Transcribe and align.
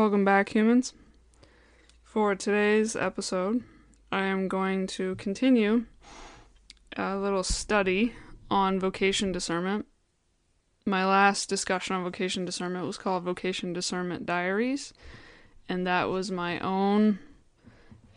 Welcome 0.00 0.24
back, 0.24 0.48
humans. 0.48 0.94
For 2.02 2.34
today's 2.34 2.96
episode, 2.96 3.64
I 4.10 4.22
am 4.22 4.48
going 4.48 4.86
to 4.86 5.14
continue 5.16 5.84
a 6.96 7.18
little 7.18 7.42
study 7.42 8.14
on 8.50 8.80
vocation 8.80 9.30
discernment. 9.30 9.84
My 10.86 11.04
last 11.04 11.50
discussion 11.50 11.96
on 11.96 12.02
vocation 12.02 12.46
discernment 12.46 12.86
was 12.86 12.96
called 12.96 13.24
Vocation 13.24 13.74
Discernment 13.74 14.24
Diaries, 14.24 14.94
and 15.68 15.86
that 15.86 16.08
was 16.08 16.30
my 16.30 16.58
own 16.60 17.18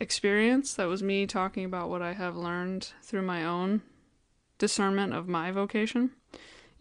experience. 0.00 0.72
That 0.72 0.88
was 0.88 1.02
me 1.02 1.26
talking 1.26 1.66
about 1.66 1.90
what 1.90 2.00
I 2.00 2.14
have 2.14 2.34
learned 2.34 2.94
through 3.02 3.26
my 3.26 3.44
own 3.44 3.82
discernment 4.56 5.12
of 5.12 5.28
my 5.28 5.50
vocation. 5.50 6.12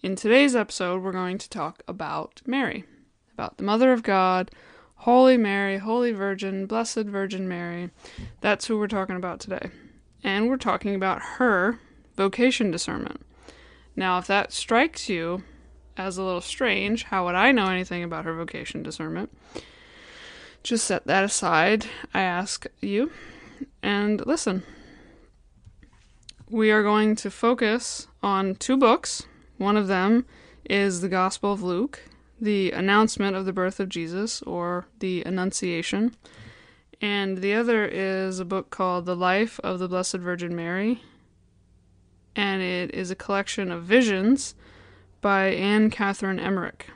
In 0.01 0.15
today's 0.15 0.55
episode, 0.55 1.03
we're 1.03 1.11
going 1.11 1.39
to 1.39 1.49
talk 1.49 1.83
about 1.89 2.41
Mary, 2.45 2.85
about 3.33 3.57
the 3.57 3.65
Mother 3.65 3.91
of 3.91 4.01
God, 4.01 4.49
Holy 5.03 5.35
Mary, 5.35 5.79
Holy 5.79 6.13
Virgin, 6.13 6.65
Blessed 6.65 7.03
Virgin 7.03 7.45
Mary. 7.45 7.89
That's 8.39 8.67
who 8.67 8.79
we're 8.79 8.87
talking 8.87 9.17
about 9.17 9.41
today. 9.41 9.69
And 10.23 10.47
we're 10.47 10.55
talking 10.55 10.95
about 10.95 11.21
her 11.35 11.77
vocation 12.15 12.71
discernment. 12.71 13.19
Now, 13.97 14.17
if 14.17 14.27
that 14.27 14.53
strikes 14.53 15.09
you 15.09 15.43
as 15.97 16.17
a 16.17 16.23
little 16.23 16.39
strange, 16.39 17.03
how 17.03 17.25
would 17.25 17.35
I 17.35 17.51
know 17.51 17.67
anything 17.67 18.01
about 18.01 18.23
her 18.23 18.33
vocation 18.33 18.81
discernment? 18.81 19.29
Just 20.63 20.85
set 20.85 21.05
that 21.05 21.25
aside, 21.25 21.85
I 22.13 22.21
ask 22.21 22.65
you, 22.79 23.11
and 23.81 24.25
listen. 24.25 24.63
We 26.49 26.71
are 26.71 26.81
going 26.81 27.17
to 27.17 27.29
focus 27.29 28.07
on 28.21 28.55
two 28.55 28.77
books. 28.77 29.23
One 29.57 29.75
of 29.75 29.87
them 29.87 30.25
is 30.63 31.01
the 31.01 31.09
Gospel 31.09 31.51
of 31.51 31.61
Luke, 31.61 32.03
the 32.43 32.71
announcement 32.71 33.37
of 33.37 33.45
the 33.45 33.53
birth 33.53 33.79
of 33.79 33.87
Jesus, 33.87 34.41
or 34.41 34.85
the 34.99 35.23
Annunciation. 35.25 36.13
And 36.99 37.37
the 37.37 37.53
other 37.53 37.85
is 37.85 38.39
a 38.39 38.45
book 38.45 38.69
called 38.69 39.05
The 39.05 39.15
Life 39.15 39.61
of 39.63 39.79
the 39.79 39.87
Blessed 39.87 40.17
Virgin 40.17 40.53
Mary. 40.53 41.01
And 42.35 42.61
it 42.61 42.93
is 42.93 43.09
a 43.09 43.15
collection 43.15 43.71
of 43.71 43.83
visions 43.83 44.55
by 45.21 45.45
Anne 45.47 45.89
Catherine 45.89 46.39
Emmerich. 46.39 46.87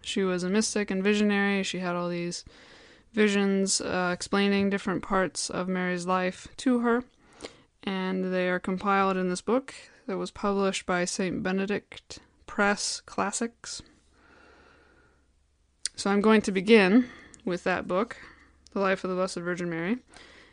She 0.00 0.22
was 0.22 0.42
a 0.42 0.48
mystic 0.48 0.90
and 0.90 1.04
visionary. 1.04 1.62
She 1.62 1.80
had 1.80 1.94
all 1.94 2.08
these 2.08 2.42
visions 3.12 3.82
uh, 3.82 4.12
explaining 4.14 4.70
different 4.70 5.02
parts 5.02 5.50
of 5.50 5.68
Mary's 5.68 6.06
life 6.06 6.48
to 6.58 6.78
her. 6.78 7.04
And 7.82 8.32
they 8.32 8.48
are 8.48 8.58
compiled 8.58 9.18
in 9.18 9.28
this 9.28 9.42
book 9.42 9.74
that 10.06 10.16
was 10.16 10.30
published 10.30 10.86
by 10.86 11.04
St. 11.04 11.42
Benedict 11.42 12.20
Press 12.46 13.02
Classics. 13.04 13.82
So 15.98 16.10
I'm 16.10 16.20
going 16.20 16.42
to 16.42 16.52
begin 16.52 17.08
with 17.46 17.64
that 17.64 17.88
book, 17.88 18.18
The 18.72 18.80
Life 18.80 19.02
of 19.02 19.08
the 19.08 19.16
Blessed 19.16 19.36
Virgin 19.36 19.70
Mary, 19.70 19.96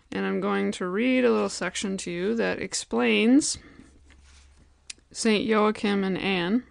and 0.10 0.26
I'm 0.26 0.40
going 0.40 0.72
to 0.72 0.88
read 0.88 1.26
a 1.26 1.32
little 1.34 1.50
section 1.50 1.98
to 1.98 2.12
you 2.12 2.34
that 2.36 2.62
explains 2.62 3.58
St. 5.12 5.44
Joachim 5.44 6.06
and 6.06 6.18
Anne, 6.18 6.64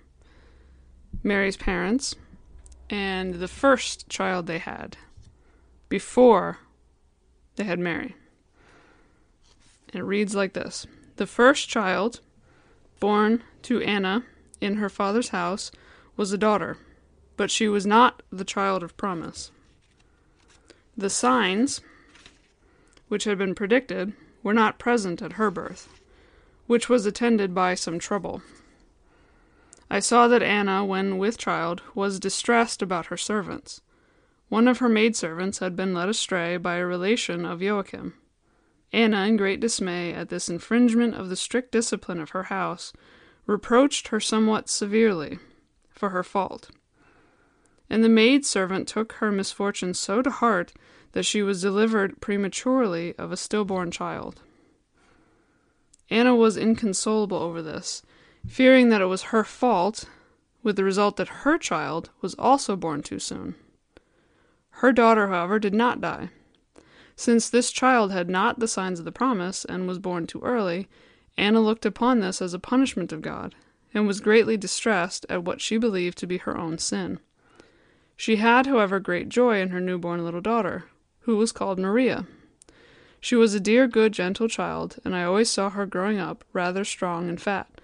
Mary's 1.22 1.58
parents, 1.58 2.16
and 2.88 3.34
the 3.34 3.46
first 3.46 4.08
child 4.08 4.46
they 4.46 4.56
had 4.56 4.96
before 5.90 6.60
they 7.56 7.64
had 7.64 7.78
Mary. 7.78 8.16
It 9.92 10.02
reads 10.02 10.34
like 10.34 10.54
this 10.54 10.86
The 11.16 11.26
first 11.26 11.68
child 11.68 12.20
born 13.00 13.42
to 13.64 13.82
Anna 13.82 14.24
in 14.62 14.76
her 14.76 14.88
father's 14.88 15.28
house 15.28 15.70
was 16.16 16.32
a 16.32 16.38
daughter 16.38 16.78
but 17.36 17.50
she 17.50 17.68
was 17.68 17.86
not 17.86 18.22
the 18.30 18.44
child 18.44 18.82
of 18.82 18.96
promise. 18.96 19.50
The 20.96 21.10
signs, 21.10 21.80
which 23.08 23.24
had 23.24 23.38
been 23.38 23.54
predicted, 23.54 24.12
were 24.42 24.54
not 24.54 24.78
present 24.78 25.22
at 25.22 25.34
her 25.34 25.50
birth, 25.50 25.88
which 26.66 26.88
was 26.88 27.06
attended 27.06 27.54
by 27.54 27.74
some 27.74 27.98
trouble. 27.98 28.42
I 29.90 30.00
saw 30.00 30.28
that 30.28 30.42
Anna, 30.42 30.84
when 30.84 31.18
with 31.18 31.38
child, 31.38 31.82
was 31.94 32.18
distressed 32.18 32.82
about 32.82 33.06
her 33.06 33.16
servants. 33.16 33.80
One 34.48 34.68
of 34.68 34.78
her 34.78 34.88
maidservants 34.88 35.58
had 35.58 35.76
been 35.76 35.94
led 35.94 36.08
astray 36.08 36.56
by 36.56 36.76
a 36.76 36.86
relation 36.86 37.44
of 37.44 37.62
Joachim. 37.62 38.14
Anna, 38.92 39.24
in 39.26 39.36
great 39.36 39.60
dismay 39.60 40.12
at 40.12 40.28
this 40.28 40.48
infringement 40.48 41.14
of 41.14 41.30
the 41.30 41.36
strict 41.36 41.72
discipline 41.72 42.20
of 42.20 42.30
her 42.30 42.44
house, 42.44 42.92
reproached 43.46 44.08
her 44.08 44.20
somewhat 44.20 44.68
severely 44.68 45.38
for 45.90 46.10
her 46.10 46.22
fault. 46.22 46.70
And 47.92 48.02
the 48.02 48.08
maid 48.08 48.46
servant 48.46 48.88
took 48.88 49.12
her 49.14 49.30
misfortune 49.30 49.92
so 49.92 50.22
to 50.22 50.30
heart 50.30 50.72
that 51.12 51.26
she 51.26 51.42
was 51.42 51.60
delivered 51.60 52.22
prematurely 52.22 53.14
of 53.18 53.30
a 53.30 53.36
stillborn 53.36 53.90
child. 53.90 54.40
Anna 56.08 56.34
was 56.34 56.56
inconsolable 56.56 57.36
over 57.36 57.60
this, 57.60 58.02
fearing 58.46 58.88
that 58.88 59.02
it 59.02 59.12
was 59.12 59.24
her 59.24 59.44
fault, 59.44 60.06
with 60.62 60.76
the 60.76 60.84
result 60.84 61.18
that 61.18 61.42
her 61.44 61.58
child 61.58 62.08
was 62.22 62.32
also 62.38 62.76
born 62.76 63.02
too 63.02 63.18
soon. 63.18 63.56
Her 64.70 64.90
daughter, 64.90 65.28
however, 65.28 65.58
did 65.58 65.74
not 65.74 66.00
die. 66.00 66.30
Since 67.14 67.50
this 67.50 67.70
child 67.70 68.10
had 68.10 68.30
not 68.30 68.58
the 68.58 68.68
signs 68.68 69.00
of 69.00 69.04
the 69.04 69.12
promise 69.12 69.66
and 69.66 69.86
was 69.86 69.98
born 69.98 70.26
too 70.26 70.40
early, 70.40 70.88
Anna 71.36 71.60
looked 71.60 71.84
upon 71.84 72.20
this 72.20 72.40
as 72.40 72.54
a 72.54 72.58
punishment 72.58 73.12
of 73.12 73.20
God, 73.20 73.54
and 73.92 74.06
was 74.06 74.20
greatly 74.20 74.56
distressed 74.56 75.26
at 75.28 75.44
what 75.44 75.60
she 75.60 75.76
believed 75.76 76.16
to 76.16 76.26
be 76.26 76.38
her 76.38 76.56
own 76.56 76.78
sin. 76.78 77.20
She 78.22 78.36
had, 78.36 78.68
however, 78.68 79.00
great 79.00 79.28
joy 79.30 79.60
in 79.60 79.70
her 79.70 79.80
newborn 79.80 80.24
little 80.24 80.40
daughter, 80.40 80.84
who 81.22 81.36
was 81.36 81.50
called 81.50 81.80
Maria. 81.80 82.24
She 83.20 83.34
was 83.34 83.52
a 83.52 83.58
dear, 83.58 83.88
good, 83.88 84.12
gentle 84.12 84.46
child, 84.46 85.00
and 85.04 85.12
I 85.16 85.24
always 85.24 85.50
saw 85.50 85.70
her 85.70 85.86
growing 85.86 86.20
up 86.20 86.44
rather 86.52 86.84
strong 86.84 87.28
and 87.28 87.42
fat. 87.42 87.80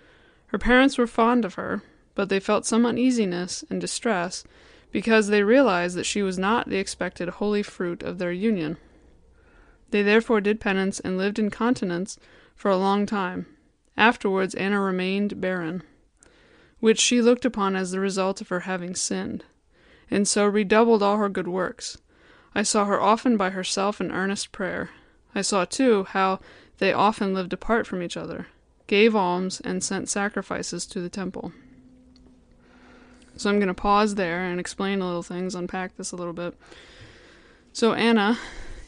Her 0.46 0.58
parents 0.58 0.96
were 0.96 1.08
fond 1.08 1.44
of 1.44 1.54
her, 1.54 1.82
but 2.14 2.28
they 2.28 2.38
felt 2.38 2.66
some 2.66 2.86
uneasiness 2.86 3.64
and 3.68 3.80
distress 3.80 4.44
because 4.92 5.26
they 5.26 5.42
realized 5.42 5.96
that 5.96 6.06
she 6.06 6.22
was 6.22 6.38
not 6.38 6.68
the 6.68 6.78
expected 6.78 7.28
holy 7.28 7.64
fruit 7.64 8.04
of 8.04 8.18
their 8.18 8.30
union. 8.30 8.76
They 9.90 10.04
therefore 10.04 10.40
did 10.40 10.60
penance 10.60 11.00
and 11.00 11.18
lived 11.18 11.40
in 11.40 11.50
continence 11.50 12.16
for 12.54 12.70
a 12.70 12.76
long 12.76 13.06
time. 13.06 13.46
Afterwards 13.96 14.54
Anna 14.54 14.80
remained 14.80 15.40
barren, 15.40 15.82
which 16.78 17.00
she 17.00 17.20
looked 17.20 17.44
upon 17.44 17.74
as 17.74 17.90
the 17.90 17.98
result 17.98 18.40
of 18.40 18.50
her 18.50 18.60
having 18.60 18.94
sinned 18.94 19.42
and 20.10 20.26
so 20.26 20.46
redoubled 20.46 21.02
all 21.02 21.18
her 21.18 21.28
good 21.28 21.48
works. 21.48 21.98
I 22.54 22.62
saw 22.62 22.86
her 22.86 23.00
often 23.00 23.36
by 23.36 23.50
herself 23.50 24.00
in 24.00 24.10
earnest 24.10 24.52
prayer. 24.52 24.90
I 25.34 25.42
saw, 25.42 25.64
too, 25.64 26.04
how 26.04 26.40
they 26.78 26.92
often 26.92 27.34
lived 27.34 27.52
apart 27.52 27.86
from 27.86 28.02
each 28.02 28.16
other, 28.16 28.46
gave 28.86 29.14
alms, 29.14 29.60
and 29.60 29.84
sent 29.84 30.08
sacrifices 30.08 30.86
to 30.86 31.00
the 31.00 31.08
temple. 31.08 31.52
So 33.36 33.50
I'm 33.50 33.58
going 33.58 33.68
to 33.68 33.74
pause 33.74 34.14
there 34.14 34.44
and 34.44 34.58
explain 34.58 35.00
a 35.00 35.06
little 35.06 35.22
things, 35.22 35.54
unpack 35.54 35.96
this 35.96 36.10
a 36.10 36.16
little 36.16 36.32
bit. 36.32 36.56
So 37.72 37.92
Anna 37.92 38.38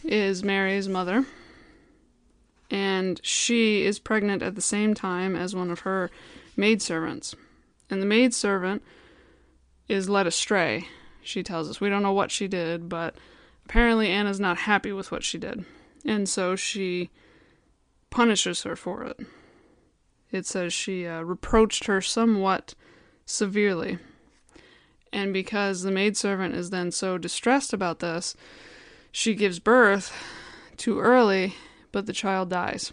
is 0.03 0.43
Mary's 0.43 0.89
mother, 0.89 1.27
and 2.71 3.21
she 3.23 3.85
is 3.85 3.99
pregnant 3.99 4.43
at 4.43 4.55
the 4.55 4.61
same 4.61 4.95
time 4.95 5.37
as 5.37 5.55
one 5.55 5.71
of 5.71 5.81
her 5.81 6.11
maidservants. 6.57 7.35
And 7.89 8.01
the 8.01 8.07
maidservant 8.07 8.83
is 9.89 10.09
led 10.09 10.27
astray 10.27 10.89
she 11.23 11.43
tells 11.43 11.69
us. 11.69 11.81
We 11.81 11.89
don't 11.89 12.03
know 12.03 12.13
what 12.13 12.31
she 12.31 12.49
did, 12.49 12.89
but 12.89 13.17
apparently 13.65 14.09
Anna's 14.09 14.41
not 14.41 14.59
happy 14.59 14.93
with 14.93 15.11
what 15.11 15.25
she 15.25 15.39
did. 15.39 15.65
And 16.05 16.29
so 16.29 16.57
she 16.57 17.11
punishes 18.11 18.63
her 18.63 18.77
for 18.77 19.05
it. 19.05 19.21
It 20.31 20.47
says 20.47 20.73
she 20.73 21.07
uh, 21.07 21.23
reproached 21.23 21.87
her 21.87 22.01
somewhat 22.01 22.75
severely. 23.27 23.99
And 25.13 25.33
because 25.33 25.83
the 25.83 25.91
maidservant 25.91 26.55
is 26.55 26.71
then 26.71 26.93
so 26.93 27.19
distressed 27.19 27.73
about 27.73 27.99
this, 27.99 28.37
she 29.11 29.35
gives 29.35 29.59
birth 29.59 30.13
too 30.77 31.01
early, 31.01 31.55
but 31.91 32.07
the 32.07 32.13
child 32.13 32.49
dies. 32.51 32.93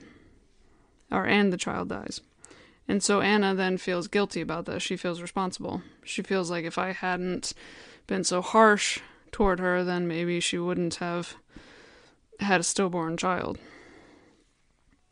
Or, 1.11 1.25
and 1.25 1.53
the 1.53 1.57
child 1.57 1.89
dies. 1.89 2.21
And 2.87 3.03
so 3.03 3.21
Anna 3.21 3.53
then 3.53 3.77
feels 3.77 4.07
guilty 4.07 4.41
about 4.41 4.65
this. 4.65 4.81
She 4.81 4.97
feels 4.97 5.21
responsible. 5.21 5.81
She 6.03 6.21
feels 6.23 6.49
like 6.49 6.65
if 6.65 6.77
I 6.77 6.93
hadn't 6.93 7.53
been 8.07 8.23
so 8.23 8.41
harsh 8.41 8.99
toward 9.31 9.59
her, 9.59 9.83
then 9.83 10.07
maybe 10.07 10.39
she 10.39 10.57
wouldn't 10.57 10.95
have 10.95 11.35
had 12.39 12.61
a 12.61 12.63
stillborn 12.63 13.17
child. 13.17 13.59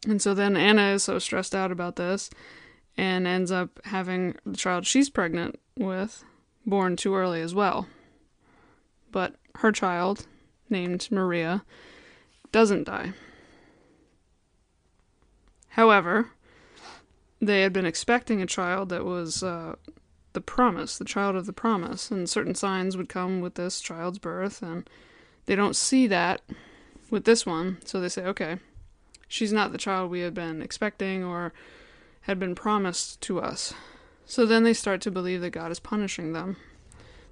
And 0.08 0.22
so 0.22 0.34
then 0.34 0.56
Anna 0.56 0.94
is 0.94 1.04
so 1.04 1.20
stressed 1.20 1.56
out 1.56 1.72
about 1.72 1.96
this 1.96 2.30
and 2.98 3.28
ends 3.28 3.52
up 3.52 3.80
having 3.86 4.36
the 4.46 4.58
child 4.58 4.86
she's 4.86 5.10
pregnant 5.10 5.60
with 5.78 6.24
born 6.66 6.96
too 6.96 7.16
early 7.16 7.42
as 7.42 7.54
well. 7.54 7.88
But 9.12 9.36
her 9.56 9.72
child, 9.72 10.26
named 10.70 11.10
Maria, 11.12 11.64
doesn't 12.52 12.86
die. 12.86 13.14
However, 15.70 16.30
they 17.42 17.62
had 17.62 17.74
been 17.74 17.86
expecting 17.86 18.42
a 18.42 18.48
child 18.48 18.90
that 18.90 19.06
was 19.06 19.44
uh, 19.44 19.76
the 20.36 20.42
promise, 20.42 21.00
the 21.00 21.06
child 21.06 21.36
of 21.36 21.48
the 21.48 21.54
promise, 21.54 22.12
and 22.12 22.30
certain 22.30 22.54
signs 22.54 22.96
would 22.96 23.10
come 23.10 23.42
with 23.42 23.56
this 23.56 23.82
child's 23.82 24.20
birth, 24.20 24.62
and 24.62 24.88
They 25.46 25.56
don't 25.56 25.76
see 25.76 26.08
that 26.08 26.42
with 27.10 27.26
this 27.26 27.46
one, 27.46 27.78
so 27.86 28.00
they 28.00 28.10
say, 28.10 28.26
okay, 28.26 28.58
she's 29.28 29.54
not 29.54 29.72
the 29.72 29.78
child 29.78 30.10
we 30.10 30.22
had 30.22 30.34
been 30.34 30.62
expecting 30.62 31.24
or 31.24 31.54
had 32.22 32.40
been 32.40 32.56
promised 32.56 33.22
to 33.22 33.40
us. 33.40 33.74
So 34.26 34.46
then 34.46 34.64
they 34.64 34.74
start 34.74 35.02
to 35.02 35.12
believe 35.12 35.42
that 35.42 35.52
God 35.52 35.72
is 35.72 35.80
punishing 35.80 36.34
them. 36.34 36.58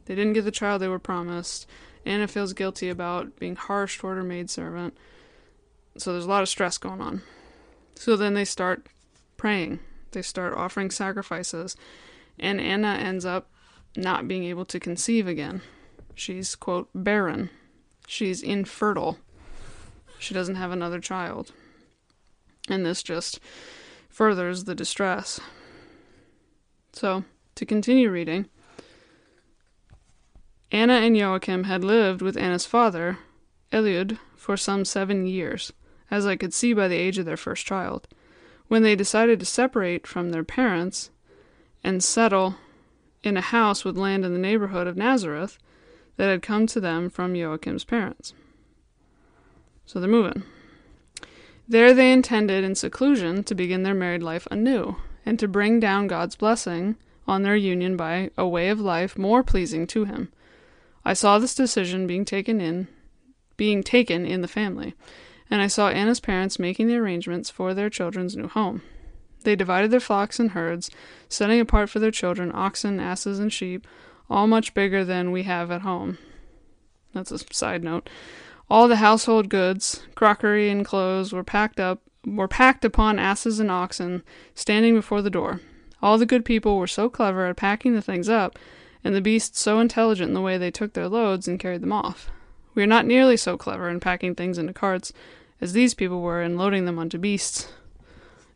They 0.05 0.15
didn't 0.15 0.33
get 0.33 0.45
the 0.45 0.51
child 0.51 0.81
they 0.81 0.87
were 0.87 0.99
promised. 0.99 1.65
Anna 2.05 2.27
feels 2.27 2.53
guilty 2.53 2.89
about 2.89 3.39
being 3.39 3.55
harsh 3.55 3.97
toward 3.97 4.17
her 4.17 4.23
maidservant. 4.23 4.95
So 5.97 6.11
there's 6.11 6.25
a 6.25 6.29
lot 6.29 6.43
of 6.43 6.49
stress 6.49 6.77
going 6.77 7.01
on. 7.01 7.23
So 7.95 8.15
then 8.15 8.35
they 8.35 8.45
start 8.45 8.87
praying. 9.37 9.79
They 10.11 10.21
start 10.21 10.53
offering 10.53 10.91
sacrifices. 10.91 11.75
And 12.39 12.59
Anna 12.59 12.95
ends 12.99 13.25
up 13.25 13.49
not 13.95 14.27
being 14.27 14.43
able 14.43 14.65
to 14.65 14.79
conceive 14.79 15.27
again. 15.27 15.61
She's, 16.15 16.55
quote, 16.55 16.89
barren. 16.93 17.49
She's 18.07 18.41
infertile. 18.41 19.19
She 20.19 20.33
doesn't 20.33 20.55
have 20.55 20.71
another 20.71 20.99
child. 20.99 21.51
And 22.69 22.85
this 22.85 23.03
just 23.03 23.39
furthers 24.09 24.63
the 24.63 24.75
distress. 24.75 25.39
So, 26.93 27.23
to 27.55 27.65
continue 27.65 28.09
reading, 28.09 28.47
Anna 30.71 30.93
and 30.93 31.15
Joachim 31.17 31.65
had 31.65 31.83
lived 31.83 32.21
with 32.21 32.37
Anna's 32.37 32.65
father, 32.65 33.19
Eliud, 33.71 34.17
for 34.35 34.57
some 34.57 34.85
seven 34.85 35.27
years, 35.27 35.71
as 36.09 36.25
I 36.25 36.35
could 36.35 36.53
see 36.53 36.73
by 36.73 36.87
the 36.87 36.95
age 36.95 37.17
of 37.17 37.25
their 37.25 37.37
first 37.37 37.65
child. 37.65 38.07
When 38.67 38.81
they 38.81 38.95
decided 38.95 39.39
to 39.39 39.45
separate 39.45 40.07
from 40.07 40.29
their 40.29 40.43
parents 40.43 41.11
and 41.83 42.03
settle 42.03 42.55
in 43.23 43.37
a 43.37 43.41
house 43.41 43.83
with 43.83 43.97
land 43.97 44.25
in 44.25 44.33
the 44.33 44.39
neighborhood 44.39 44.87
of 44.87 44.97
Nazareth 44.97 45.57
that 46.17 46.29
had 46.29 46.41
come 46.41 46.67
to 46.67 46.79
them 46.79 47.09
from 47.09 47.33
Joachim's 47.35 47.83
parents. 47.83 48.33
So 49.85 49.99
they're 49.99 50.09
moving. 50.09 50.43
There 51.67 51.93
they 51.93 52.11
intended 52.11 52.63
in 52.63 52.75
seclusion 52.75 53.43
to 53.45 53.55
begin 53.55 53.83
their 53.83 53.93
married 53.93 54.23
life 54.23 54.47
anew, 54.51 54.97
and 55.25 55.39
to 55.39 55.47
bring 55.47 55.79
down 55.79 56.07
God's 56.07 56.35
blessing 56.35 56.97
on 57.25 57.43
their 57.43 57.55
union 57.55 57.95
by 57.95 58.31
a 58.37 58.47
way 58.47 58.69
of 58.69 58.79
life 58.79 59.17
more 59.17 59.43
pleasing 59.43 59.87
to 59.87 60.05
him. 60.05 60.31
I 61.05 61.13
saw 61.13 61.39
this 61.39 61.55
decision 61.55 62.07
being 62.07 62.25
taken 62.25 62.59
in 62.59 62.87
being 63.55 63.83
taken 63.83 64.25
in 64.25 64.41
the 64.41 64.47
family, 64.47 64.95
and 65.49 65.61
I 65.61 65.67
saw 65.67 65.89
Anna's 65.89 66.19
parents 66.19 66.59
making 66.59 66.87
the 66.87 66.97
arrangements 66.97 67.49
for 67.49 67.73
their 67.73 67.89
children's 67.89 68.35
new 68.35 68.47
home. 68.47 68.81
They 69.43 69.55
divided 69.55 69.91
their 69.91 69.99
flocks 69.99 70.39
and 70.39 70.51
herds, 70.51 70.89
setting 71.29 71.59
apart 71.59 71.89
for 71.89 71.99
their 71.99 72.11
children 72.11 72.51
oxen, 72.53 72.99
asses, 72.99 73.39
and 73.39 73.51
sheep, 73.51 73.87
all 74.29 74.47
much 74.47 74.73
bigger 74.73 75.03
than 75.05 75.31
we 75.31 75.43
have 75.43 75.69
at 75.71 75.81
home. 75.81 76.17
That's 77.13 77.31
a 77.31 77.39
side 77.53 77.83
note. 77.83 78.09
All 78.69 78.87
the 78.87 78.95
household 78.97 79.49
goods, 79.49 80.03
crockery 80.15 80.69
and 80.69 80.85
clothes 80.85 81.31
were 81.31 81.43
packed 81.43 81.79
up 81.79 82.01
were 82.25 82.47
packed 82.47 82.85
upon 82.85 83.19
asses 83.19 83.59
and 83.59 83.69
oxen, 83.69 84.23
standing 84.55 84.95
before 84.95 85.21
the 85.21 85.29
door. 85.29 85.59
All 86.01 86.17
the 86.17 86.25
good 86.25 86.45
people 86.45 86.77
were 86.77 86.87
so 86.87 87.09
clever 87.09 87.45
at 87.47 87.57
packing 87.57 87.93
the 87.93 88.01
things 88.01 88.29
up, 88.29 88.57
and 89.03 89.13
the 89.13 89.21
beasts 89.21 89.59
so 89.59 89.79
intelligent 89.79 90.29
in 90.29 90.33
the 90.33 90.41
way 90.41 90.57
they 90.57 90.71
took 90.71 90.93
their 90.93 91.09
loads 91.09 91.47
and 91.47 91.59
carried 91.59 91.81
them 91.81 91.91
off. 91.91 92.31
We 92.75 92.83
are 92.83 92.87
not 92.87 93.05
nearly 93.05 93.37
so 93.37 93.57
clever 93.57 93.89
in 93.89 93.99
packing 93.99 94.35
things 94.35 94.57
into 94.57 94.73
carts 94.73 95.13
as 95.61 95.73
these 95.73 95.93
people 95.93 96.21
were 96.21 96.41
in 96.41 96.57
loading 96.57 96.85
them 96.85 96.97
onto 96.97 97.17
beasts. 97.17 97.71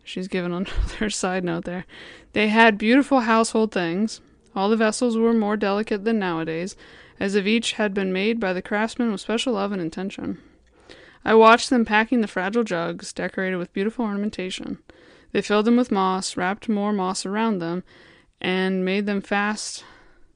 She's 0.07 0.29
given 0.29 0.53
another 0.53 1.09
side 1.09 1.43
note 1.43 1.65
there. 1.65 1.85
They 2.31 2.47
had 2.47 2.77
beautiful 2.77 3.21
household 3.21 3.73
things. 3.73 4.21
All 4.55 4.69
the 4.69 4.77
vessels 4.77 5.17
were 5.17 5.33
more 5.33 5.57
delicate 5.57 6.05
than 6.05 6.17
nowadays, 6.17 6.77
as 7.19 7.35
if 7.35 7.45
each 7.45 7.73
had 7.73 7.93
been 7.93 8.13
made 8.13 8.39
by 8.39 8.53
the 8.53 8.61
craftsman 8.61 9.11
with 9.11 9.19
special 9.19 9.53
love 9.53 9.73
and 9.73 9.81
intention. 9.81 10.39
I 11.25 11.35
watched 11.35 11.69
them 11.69 11.83
packing 11.83 12.21
the 12.21 12.27
fragile 12.27 12.63
jugs, 12.63 13.11
decorated 13.11 13.57
with 13.57 13.73
beautiful 13.73 14.05
ornamentation. 14.05 14.77
They 15.33 15.41
filled 15.41 15.65
them 15.65 15.75
with 15.75 15.91
moss, 15.91 16.37
wrapped 16.37 16.69
more 16.69 16.93
moss 16.93 17.25
around 17.25 17.59
them, 17.59 17.83
and 18.39 18.85
made 18.85 19.07
them 19.07 19.19
fast 19.19 19.83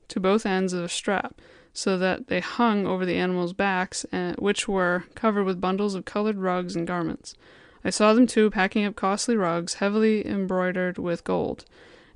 to 0.09 0.19
both 0.19 0.45
ends 0.45 0.73
of 0.73 0.83
a 0.83 0.89
strap, 0.89 1.39
so 1.71 1.97
that 1.97 2.27
they 2.27 2.41
hung 2.41 2.85
over 2.85 3.05
the 3.05 3.15
animals' 3.15 3.53
backs, 3.53 4.05
eh, 4.11 4.33
which 4.37 4.67
were 4.67 5.05
covered 5.15 5.45
with 5.45 5.61
bundles 5.61 5.95
of 5.95 6.03
colored 6.03 6.37
rugs 6.37 6.75
and 6.75 6.85
garments. 6.85 7.35
I 7.83 7.89
saw 7.89 8.13
them 8.13 8.27
too 8.27 8.49
packing 8.49 8.85
up 8.85 8.95
costly 8.95 9.35
rugs, 9.35 9.75
heavily 9.75 10.25
embroidered 10.25 10.97
with 10.97 11.23
gold. 11.23 11.65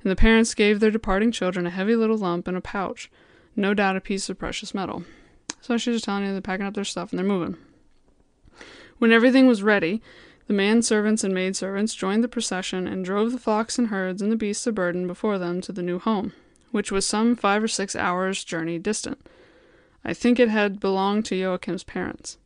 And 0.02 0.10
the 0.10 0.16
parents 0.16 0.54
gave 0.54 0.80
their 0.80 0.90
departing 0.90 1.32
children 1.32 1.66
a 1.66 1.70
heavy 1.70 1.96
little 1.96 2.18
lump 2.18 2.46
in 2.46 2.54
a 2.54 2.60
pouch, 2.60 3.10
no 3.56 3.74
doubt 3.74 3.96
a 3.96 4.00
piece 4.00 4.28
of 4.28 4.38
precious 4.38 4.74
metal. 4.74 5.04
So 5.60 5.76
she's 5.76 5.96
just 5.96 6.04
telling 6.04 6.24
you 6.24 6.32
they're 6.32 6.40
packing 6.40 6.66
up 6.66 6.74
their 6.74 6.84
stuff 6.84 7.10
and 7.10 7.18
they're 7.18 7.26
moving. 7.26 7.56
When 8.98 9.10
everything 9.10 9.46
was 9.46 9.62
ready, 9.62 10.00
the 10.46 10.54
man 10.54 10.82
servants 10.82 11.24
and 11.24 11.34
maid 11.34 11.56
servants 11.56 11.94
joined 11.94 12.22
the 12.22 12.28
procession 12.28 12.86
and 12.86 13.04
drove 13.04 13.32
the 13.32 13.38
flocks 13.38 13.78
and 13.78 13.88
herds 13.88 14.22
and 14.22 14.30
the 14.30 14.36
beasts 14.36 14.66
of 14.66 14.76
burden 14.76 15.06
before 15.06 15.38
them 15.38 15.60
to 15.62 15.72
the 15.72 15.82
new 15.82 15.98
home, 15.98 16.32
which 16.70 16.92
was 16.92 17.04
some 17.04 17.34
five 17.34 17.64
or 17.64 17.68
six 17.68 17.96
hours' 17.96 18.44
journey 18.44 18.78
distant. 18.78 19.18
I 20.04 20.14
think 20.14 20.38
it 20.38 20.48
had 20.48 20.78
belonged 20.78 21.24
to 21.26 21.34
Joachim's 21.34 21.82
parents. 21.82 22.38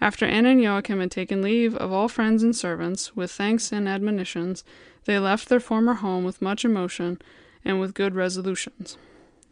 After 0.00 0.26
Anna 0.26 0.50
and 0.50 0.62
Joachim 0.62 1.00
had 1.00 1.10
taken 1.10 1.42
leave 1.42 1.74
of 1.76 1.92
all 1.92 2.08
friends 2.08 2.42
and 2.42 2.54
servants, 2.54 3.16
with 3.16 3.32
thanks 3.32 3.72
and 3.72 3.88
admonitions, 3.88 4.62
they 5.04 5.18
left 5.18 5.48
their 5.48 5.60
former 5.60 5.94
home 5.94 6.24
with 6.24 6.42
much 6.42 6.64
emotion 6.64 7.20
and 7.64 7.80
with 7.80 7.94
good 7.94 8.14
resolutions. 8.14 8.98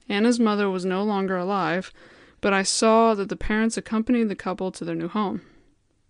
Anna's 0.08 0.38
mother 0.38 0.68
was 0.68 0.84
no 0.84 1.02
longer 1.02 1.36
alive, 1.36 1.92
but 2.40 2.52
I 2.52 2.62
saw 2.62 3.14
that 3.14 3.30
the 3.30 3.36
parents 3.36 3.78
accompanied 3.78 4.28
the 4.28 4.36
couple 4.36 4.70
to 4.72 4.84
their 4.84 4.94
new 4.94 5.08
home. 5.08 5.40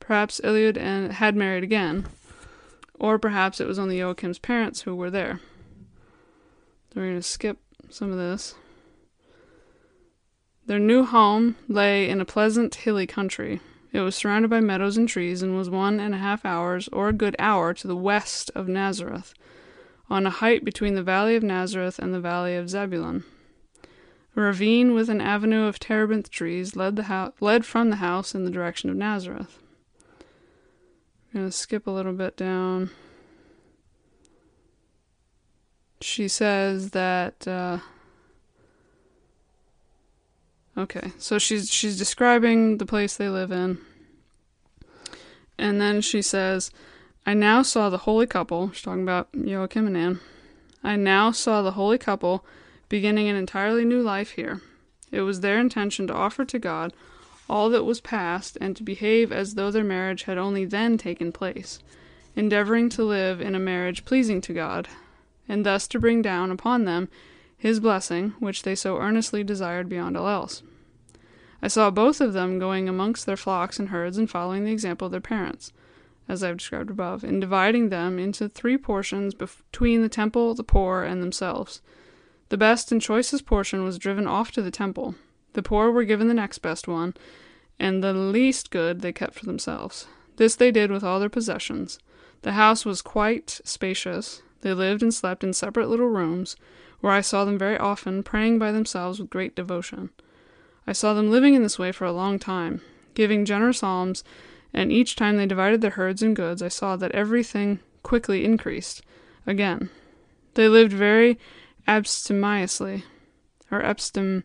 Perhaps 0.01 0.41
Eliud 0.43 0.77
had 1.13 1.37
married 1.37 1.63
again, 1.63 2.07
or 2.99 3.19
perhaps 3.19 3.61
it 3.61 3.69
was 3.69 3.79
only 3.79 3.99
Joachim's 3.99 4.41
parents 4.41 4.83
who 4.83 4.97
were 4.97 5.11
there. 5.11 5.41
So 6.93 7.01
we're 7.01 7.07
going 7.07 7.17
to 7.17 7.23
skip 7.23 7.59
some 7.89 8.11
of 8.11 8.19
this. 8.19 8.57
Their 10.67 10.81
new 10.81 11.05
home 11.05 11.57
lay 11.69 12.09
in 12.09 12.21
a 12.21 12.25
pleasant 12.25 12.75
hilly 12.75 13.07
country. 13.07 13.61
It 13.95 14.01
was 14.01 14.17
surrounded 14.17 14.51
by 14.51 14.59
meadows 14.59 14.97
and 14.97 15.09
trees 15.09 15.41
and 15.41 15.57
was 15.57 15.71
one 15.71 16.01
and 16.01 16.17
a 16.17 16.19
half 16.19 16.45
hours 16.45 16.89
or 16.89 17.09
a 17.09 17.13
good 17.13 17.37
hour 17.39 17.73
to 17.75 17.87
the 17.87 17.95
west 17.95 18.51
of 18.53 18.67
Nazareth, 18.67 19.35
on 20.11 20.27
a 20.27 20.31
height 20.31 20.65
between 20.65 20.97
the 20.97 21.03
valley 21.05 21.37
of 21.37 21.45
Nazareth 21.45 22.01
and 22.01 22.13
the 22.13 22.19
valley 22.19 22.57
of 22.57 22.69
Zebulun. 22.69 23.23
A 24.35 24.41
ravine 24.41 24.95
with 24.95 25.09
an 25.09 25.21
avenue 25.21 25.67
of 25.67 25.79
terebinth 25.79 26.29
trees 26.29 26.75
led, 26.75 26.97
the 26.97 27.05
ho- 27.05 27.35
led 27.39 27.65
from 27.65 27.91
the 27.91 27.97
house 27.97 28.35
in 28.35 28.45
the 28.45 28.51
direction 28.51 28.91
of 28.91 28.97
Nazareth. 28.97 29.61
I'm 31.33 31.41
going 31.41 31.47
to 31.47 31.57
skip 31.57 31.87
a 31.87 31.93
little 31.93 32.15
bit 32.15 32.37
down. 32.37 32.91
She 36.01 36.27
says 36.27 36.91
that. 36.91 37.47
Uh, 37.47 37.79
Okay, 40.77 41.13
so 41.19 41.39
she's 41.39 41.71
she's 41.71 41.97
describing 41.97 42.79
the 42.79 42.87
place 42.87 43.17
they 43.17 43.29
live 43.29 43.53
in. 43.53 43.79
And 45.57 45.81
then 45.81 46.01
she 46.01 46.21
says, 46.21 46.71
I 47.25 47.35
now 47.35 47.63
saw 47.63 47.89
the 47.89 47.99
holy 47.99 48.27
couple, 48.27 48.73
she's 48.73 48.83
talking 48.83 49.03
about 49.03 49.29
Joachim 49.33 49.87
and 49.87 49.97
Anne. 49.97 50.21
I 50.83 50.97
now 50.97 51.31
saw 51.31 51.63
the 51.63 51.73
holy 51.73 51.97
couple 51.97 52.45
beginning 52.89 53.29
an 53.29 53.37
entirely 53.37 53.85
new 53.85 54.03
life 54.03 54.33
here. 54.33 54.61
It 55.11 55.23
was 55.23 55.41
their 55.41 55.59
intention 55.59 56.07
to 56.09 56.15
offer 56.15 56.45
to 56.45 56.59
God 56.59 56.93
all 57.49 57.71
that 57.71 57.85
was 57.85 58.01
past 58.01 58.59
and 58.61 58.77
to 58.77 58.83
behave 58.83 59.31
as 59.31 59.55
though 59.55 59.71
their 59.71 59.85
marriage 59.85 60.25
had 60.25 60.39
only 60.39 60.65
then 60.65 60.99
taken 60.99 61.31
place, 61.31 61.79
endeavoring 62.35 62.89
to 62.91 63.05
live 63.05 63.41
in 63.41 63.55
a 63.55 63.61
marriage 63.61 64.05
pleasing 64.05 64.41
to 64.41 64.53
God, 64.53 64.89
and 65.49 65.65
thus 65.65 65.87
to 65.89 66.01
bring 66.01 66.21
down 66.21 66.51
upon 66.51 66.85
them 66.85 67.09
his 67.65 67.81
blessing, 67.81 68.35
which 68.41 68.63
they 68.63 68.75
so 68.75 68.99
earnestly 68.99 69.43
desired 69.43 69.89
beyond 69.89 70.19
all 70.19 70.29
else. 70.29 70.63
I 71.63 71.69
saw 71.69 71.91
both 71.91 72.21
of 72.21 72.35
them 72.35 72.59
going 72.59 72.91
amongst 72.91 73.25
their 73.25 73.39
flocks 73.39 73.79
and 73.79 73.89
herds 73.89 74.19
and 74.19 74.29
following 74.29 74.65
the 74.65 74.71
example 74.71 75.07
of 75.07 75.13
their 75.13 75.21
parents, 75.23 75.73
as 76.29 76.45
I 76.45 76.49
have 76.49 76.59
described 76.59 76.91
above, 76.91 77.25
in 77.25 77.41
dividing 77.41 77.89
them 77.89 78.19
into 78.19 78.51
three 78.51 78.77
portions 78.77 79.33
between 79.33 80.03
the 80.03 80.11
temple, 80.11 80.53
the 80.53 80.63
poor, 80.63 81.05
and 81.05 81.23
themselves. 81.23 81.81
The 82.51 82.59
best 82.59 82.93
and 82.93 83.01
choicest 83.01 83.47
portion 83.47 83.83
was 83.83 83.99
driven 83.99 84.27
off 84.27 84.53
to 84.53 84.61
the 84.61 84.71
temple. 84.71 85.15
The 85.55 85.63
poor 85.63 85.91
were 85.91 86.05
given 86.05 86.29
the 86.29 86.35
next 86.35 86.59
best 86.59 86.87
one, 86.87 87.15
and 87.79 88.05
the 88.05 88.13
least 88.13 88.71
good 88.71 89.01
they 89.01 89.11
kept 89.15 89.37
for 89.37 89.47
themselves. 89.47 90.07
This 90.37 90.55
they 90.55 90.71
did 90.71 90.91
with 90.91 91.03
all 91.03 91.19
their 91.19 91.31
possessions. 91.31 91.99
The 92.43 92.53
house 92.53 92.85
was 92.85 93.01
quite 93.01 93.63
spacious. 93.65 94.43
They 94.61 94.75
lived 94.75 95.03
and 95.03 95.15
slept 95.15 95.43
in 95.43 95.55
separate 95.55 95.89
little 95.89 96.09
rooms, 96.09 96.57
where 97.05 97.13
I 97.13 97.21
saw 97.21 97.45
them 97.45 97.59
very 97.59 97.77
often 97.77 98.23
praying 98.23 98.59
by 98.59 98.73
themselves 98.73 99.21
with 99.21 99.29
great 99.29 99.55
devotion. 99.55 100.09
I 100.87 100.95
saw 100.95 101.13
them 101.13 101.31
living 101.31 101.53
in 101.53 101.63
this 101.63 101.79
way 101.79 101.93
for 101.93 102.07
a 102.07 102.13
long 102.13 102.39
time, 102.39 102.81
giving 103.13 103.45
generous 103.45 103.83
alms, 103.83 104.25
and 104.73 104.91
each 104.91 105.15
time 105.15 105.37
they 105.37 105.45
divided 105.45 105.83
their 105.83 105.91
herds 105.91 106.23
and 106.23 106.35
goods, 106.35 106.63
I 106.63 106.69
saw 106.69 106.97
that 106.97 107.13
everything 107.13 107.81
quickly 108.03 108.43
increased 108.43 109.03
again. 109.47 109.91
They 110.55 110.67
lived 110.67 110.95
very 110.95 111.39
abstemiously, 111.87 113.05
or 113.71 113.83
abstem, 113.83 114.45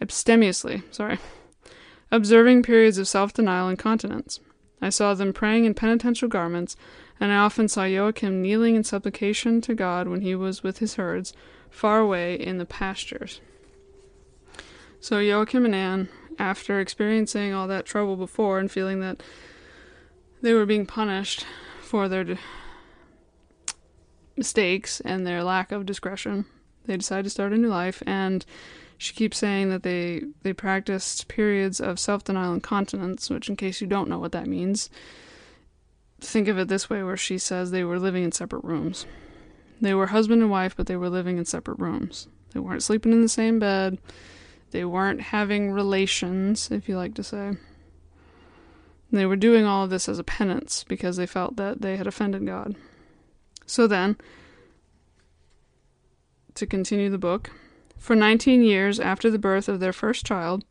abstemiously, 0.00 0.84
sorry. 0.92 1.18
observing 2.12 2.62
periods 2.62 2.98
of 2.98 3.08
self 3.08 3.32
denial 3.32 3.66
and 3.66 3.80
continence. 3.80 4.38
I 4.80 4.90
saw 4.90 5.14
them 5.14 5.32
praying 5.32 5.64
in 5.64 5.74
penitential 5.74 6.28
garments, 6.28 6.76
and 7.18 7.32
I 7.32 7.38
often 7.38 7.66
saw 7.66 7.82
Joachim 7.82 8.40
kneeling 8.40 8.76
in 8.76 8.84
supplication 8.84 9.60
to 9.62 9.74
God 9.74 10.06
when 10.06 10.20
he 10.20 10.36
was 10.36 10.62
with 10.62 10.78
his 10.78 10.94
herds, 10.94 11.32
far 11.70 11.98
away 11.98 12.34
in 12.34 12.58
the 12.58 12.66
pastures. 12.66 13.40
So 15.00 15.18
Joachim 15.18 15.64
and 15.64 15.74
Anne, 15.74 16.08
after 16.38 16.80
experiencing 16.80 17.52
all 17.52 17.68
that 17.68 17.86
trouble 17.86 18.16
before 18.16 18.58
and 18.58 18.70
feeling 18.70 19.00
that 19.00 19.22
they 20.42 20.54
were 20.54 20.66
being 20.66 20.86
punished 20.86 21.46
for 21.80 22.08
their 22.08 22.38
mistakes 24.36 25.00
and 25.00 25.26
their 25.26 25.42
lack 25.42 25.72
of 25.72 25.86
discretion, 25.86 26.46
they 26.86 26.96
decided 26.96 27.24
to 27.24 27.30
start 27.30 27.52
a 27.52 27.56
new 27.56 27.68
life 27.68 28.02
and 28.06 28.44
she 28.98 29.12
keeps 29.12 29.38
saying 29.38 29.70
that 29.70 29.82
they 29.82 30.22
they 30.42 30.52
practiced 30.52 31.28
periods 31.28 31.80
of 31.80 31.98
self-denial 31.98 32.52
and 32.52 32.62
continence 32.62 33.28
which 33.28 33.48
in 33.48 33.56
case 33.56 33.80
you 33.80 33.86
don't 33.86 34.08
know 34.08 34.18
what 34.18 34.32
that 34.32 34.46
means 34.46 34.88
think 36.20 36.48
of 36.48 36.58
it 36.58 36.68
this 36.68 36.88
way 36.88 37.02
where 37.02 37.16
she 37.16 37.36
says 37.36 37.70
they 37.70 37.84
were 37.84 37.98
living 37.98 38.24
in 38.24 38.32
separate 38.32 38.64
rooms 38.64 39.06
they 39.80 39.94
were 39.94 40.08
husband 40.08 40.42
and 40.42 40.50
wife 40.50 40.76
but 40.76 40.86
they 40.86 40.96
were 40.96 41.10
living 41.10 41.38
in 41.38 41.44
separate 41.44 41.78
rooms. 41.78 42.28
They 42.52 42.60
weren't 42.60 42.82
sleeping 42.82 43.12
in 43.12 43.22
the 43.22 43.28
same 43.28 43.58
bed. 43.58 43.98
They 44.70 44.84
weren't 44.84 45.20
having 45.20 45.72
relations 45.72 46.70
if 46.70 46.88
you 46.88 46.96
like 46.96 47.14
to 47.14 47.24
say. 47.24 47.52
They 49.12 49.26
were 49.26 49.36
doing 49.36 49.64
all 49.64 49.84
of 49.84 49.90
this 49.90 50.08
as 50.08 50.18
a 50.18 50.24
penance 50.24 50.84
because 50.84 51.16
they 51.16 51.26
felt 51.26 51.56
that 51.56 51.80
they 51.80 51.96
had 51.96 52.06
offended 52.06 52.46
god. 52.46 52.76
So 53.66 53.86
then 53.86 54.16
to 56.54 56.66
continue 56.66 57.10
the 57.10 57.18
book 57.18 57.50
for 57.98 58.16
nineteen 58.16 58.62
years 58.62 58.98
after 58.98 59.30
the 59.30 59.38
birth 59.38 59.68
of 59.68 59.80
their 59.80 59.92
first 59.92 60.26
child, 60.26 60.64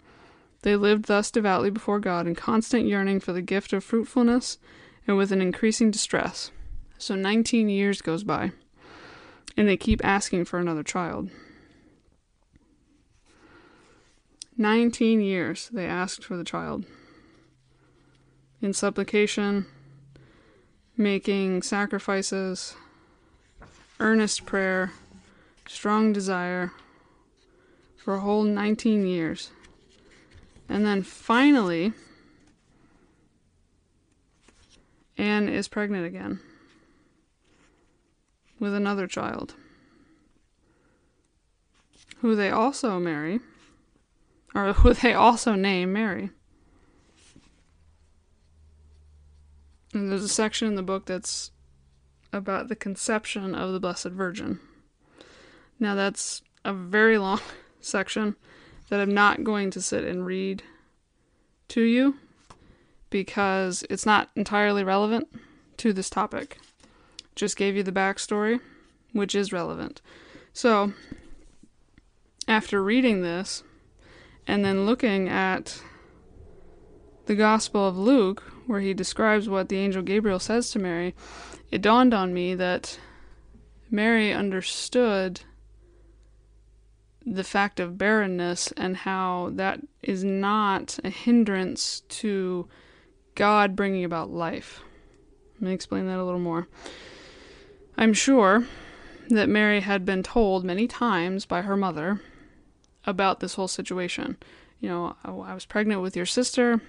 they 0.66 0.76
lived 0.76 1.06
thus 1.06 1.30
devoutly 1.30 1.70
before 1.70 2.00
God 2.00 2.26
in 2.26 2.34
constant 2.34 2.88
yearning 2.88 3.20
for 3.20 3.34
the 3.34 3.42
gift 3.44 3.72
of 3.72 3.84
fruitfulness 3.84 4.58
and 5.08 5.16
with 5.16 5.32
an 5.32 5.40
increasing 5.40 5.92
distress. 5.92 6.50
So 6.98 7.14
19 7.14 7.70
years 7.70 8.02
goes 8.02 8.24
by, 8.24 8.52
and 9.58 9.68
they 9.68 9.78
keep 9.78 10.04
asking 10.04 10.46
for 10.46 10.60
another 10.60 10.84
child. 10.84 11.30
19 14.58 15.22
years 15.22 15.70
they 15.74 15.86
asked 15.86 16.24
for 16.24 16.38
the 16.38 16.44
child. 16.44 16.86
In 18.62 18.74
supplication, 18.74 19.66
making 20.98 21.62
sacrifices, 21.62 22.76
earnest 24.00 24.46
prayer, 24.46 24.92
strong 25.68 26.14
desire, 26.14 26.72
for 27.98 28.16
a 28.16 28.20
whole 28.20 28.44
19 28.44 29.06
years. 29.06 29.52
And 30.70 30.86
then 30.86 31.04
finally, 31.04 31.94
Anne 35.18 35.50
is 35.50 35.68
pregnant 35.68 36.06
again 36.06 36.40
with 38.60 38.74
another 38.74 39.08
child 39.08 39.56
who 42.26 42.36
they 42.36 42.50
also 42.50 43.00
marry, 43.00 43.40
or 44.56 44.74
who 44.74 44.94
they 44.94 45.14
also 45.14 45.54
name 45.54 45.94
Mary. 45.94 46.32
And 49.94 50.12
there's 50.12 50.24
a 50.24 50.30
section 50.30 50.68
in 50.68 50.76
the 50.76 50.84
book 50.84 51.06
that's 51.06 51.52
about 52.34 52.68
the 52.68 52.76
conception 52.76 53.56
of 53.56 53.72
the 53.72 53.80
Blessed 53.80 54.08
Virgin. 54.08 54.60
Now, 55.80 55.96
that's 55.96 56.42
a 56.64 56.74
very 56.74 57.18
long 57.18 57.42
section 57.80 58.36
that 58.90 59.00
I'm 59.00 59.14
not 59.14 59.44
going 59.44 59.72
to 59.72 59.82
sit 59.82 60.04
and 60.04 60.26
read 60.26 60.64
to 61.70 61.82
you 61.82 62.16
because 63.10 63.84
it's 63.90 64.06
not 64.06 64.30
entirely 64.36 64.84
relevant 64.84 65.28
to 65.78 65.94
this 65.94 66.10
topic. 66.10 66.58
Just 67.36 67.58
gave 67.58 67.76
you 67.76 67.84
the 67.84 67.92
backstory, 67.92 68.60
which 69.12 69.36
is 69.36 69.52
relevant. 69.52 70.02
So, 70.54 70.94
after 72.48 72.84
reading 72.84 73.22
this 73.22 73.64
and 74.48 74.64
then 74.64 74.86
looking 74.86 75.28
at 75.28 75.82
the 77.26 77.36
Gospel 77.36 77.88
of 77.88 77.98
Luke, 77.98 78.42
where 78.68 78.80
he 78.80 78.94
describes 78.94 79.50
what 79.50 79.70
the 79.70 79.78
angel 79.78 80.02
Gabriel 80.02 80.40
says 80.40 80.72
to 80.72 80.80
Mary, 80.80 81.14
it 81.72 81.82
dawned 81.82 82.14
on 82.14 82.34
me 82.34 82.56
that 82.56 83.00
Mary 83.90 84.32
understood 84.32 85.42
the 87.26 87.44
fact 87.44 87.80
of 87.80 87.98
barrenness 87.98 88.72
and 88.78 88.98
how 88.98 89.50
that 89.54 89.82
is 90.04 90.24
not 90.24 91.00
a 91.04 91.10
hindrance 91.10 92.02
to 92.08 92.68
God 93.34 93.76
bringing 93.76 94.06
about 94.06 94.30
life. 94.30 94.82
Let 95.56 95.70
me 95.70 95.74
explain 95.74 96.06
that 96.08 96.20
a 96.20 96.24
little 96.24 96.40
more. 96.40 96.68
I'm 97.98 98.14
sure 98.14 98.66
that 99.30 99.50
Mary 99.50 99.82
had 99.82 100.06
been 100.06 100.24
told 100.24 100.64
many 100.64 100.88
times 100.88 101.46
by 101.46 101.62
her 101.62 101.78
mother 101.78 102.22
about 103.06 103.40
this 103.40 103.56
whole 103.56 103.68
situation. 103.68 104.38
You 104.80 104.90
know, 104.90 105.16
I 105.24 105.54
was 105.54 105.66
pregnant 105.66 106.02
with 106.02 106.16
your 106.16 106.26
sister. 106.26 106.82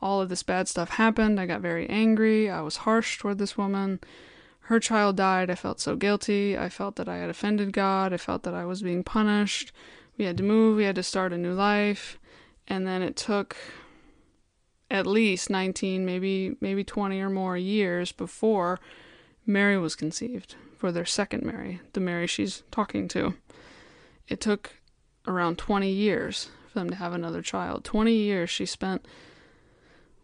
All 0.00 0.20
of 0.20 0.28
this 0.28 0.42
bad 0.42 0.68
stuff 0.68 0.90
happened. 0.90 1.40
I 1.40 1.46
got 1.46 1.60
very 1.60 1.88
angry. 1.88 2.48
I 2.48 2.60
was 2.60 2.78
harsh 2.78 3.18
toward 3.18 3.38
this 3.38 3.58
woman 3.58 4.00
her 4.68 4.78
child 4.78 5.16
died, 5.16 5.48
I 5.48 5.54
felt 5.54 5.80
so 5.80 5.96
guilty. 5.96 6.58
I 6.58 6.68
felt 6.68 6.96
that 6.96 7.08
I 7.08 7.16
had 7.16 7.30
offended 7.30 7.72
God. 7.72 8.12
I 8.12 8.18
felt 8.18 8.42
that 8.42 8.52
I 8.52 8.66
was 8.66 8.82
being 8.82 9.02
punished. 9.02 9.72
We 10.18 10.26
had 10.26 10.36
to 10.36 10.42
move, 10.42 10.76
we 10.76 10.84
had 10.84 10.96
to 10.96 11.02
start 11.02 11.32
a 11.32 11.38
new 11.38 11.54
life. 11.54 12.18
And 12.66 12.86
then 12.86 13.00
it 13.00 13.16
took 13.16 13.56
at 14.90 15.06
least 15.06 15.48
19, 15.48 16.04
maybe 16.04 16.56
maybe 16.60 16.84
20 16.84 17.18
or 17.18 17.30
more 17.30 17.56
years 17.56 18.12
before 18.12 18.78
Mary 19.48 19.78
was 19.78 19.96
conceived 19.96 20.56
for 20.76 20.92
their 20.92 21.06
second 21.06 21.42
Mary, 21.42 21.80
the 21.94 22.00
Mary 22.00 22.26
she's 22.26 22.62
talking 22.70 23.08
to. 23.08 23.32
It 24.28 24.42
took 24.42 24.74
around 25.26 25.56
20 25.56 25.90
years 25.90 26.50
for 26.68 26.78
them 26.78 26.90
to 26.90 26.96
have 26.96 27.14
another 27.14 27.40
child. 27.40 27.82
20 27.82 28.12
years 28.12 28.50
she 28.50 28.66
spent 28.66 29.06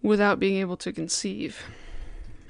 without 0.02 0.38
being 0.38 0.58
able 0.58 0.76
to 0.76 0.92
conceive 0.92 1.62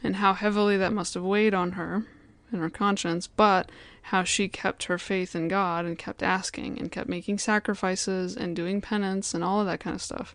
and 0.02 0.16
how 0.16 0.34
heavily 0.34 0.76
that 0.76 0.92
must 0.92 1.14
have 1.14 1.22
weighed 1.22 1.54
on 1.54 1.72
her 1.72 2.04
and 2.50 2.60
her 2.60 2.70
conscience, 2.70 3.28
but 3.28 3.70
how 4.02 4.24
she 4.24 4.48
kept 4.48 4.84
her 4.84 4.98
faith 4.98 5.36
in 5.36 5.46
God 5.46 5.84
and 5.84 5.96
kept 5.96 6.24
asking 6.24 6.80
and 6.80 6.90
kept 6.90 7.08
making 7.08 7.38
sacrifices 7.38 8.36
and 8.36 8.56
doing 8.56 8.80
penance 8.80 9.32
and 9.32 9.44
all 9.44 9.60
of 9.60 9.66
that 9.66 9.78
kind 9.78 9.94
of 9.94 10.02
stuff. 10.02 10.34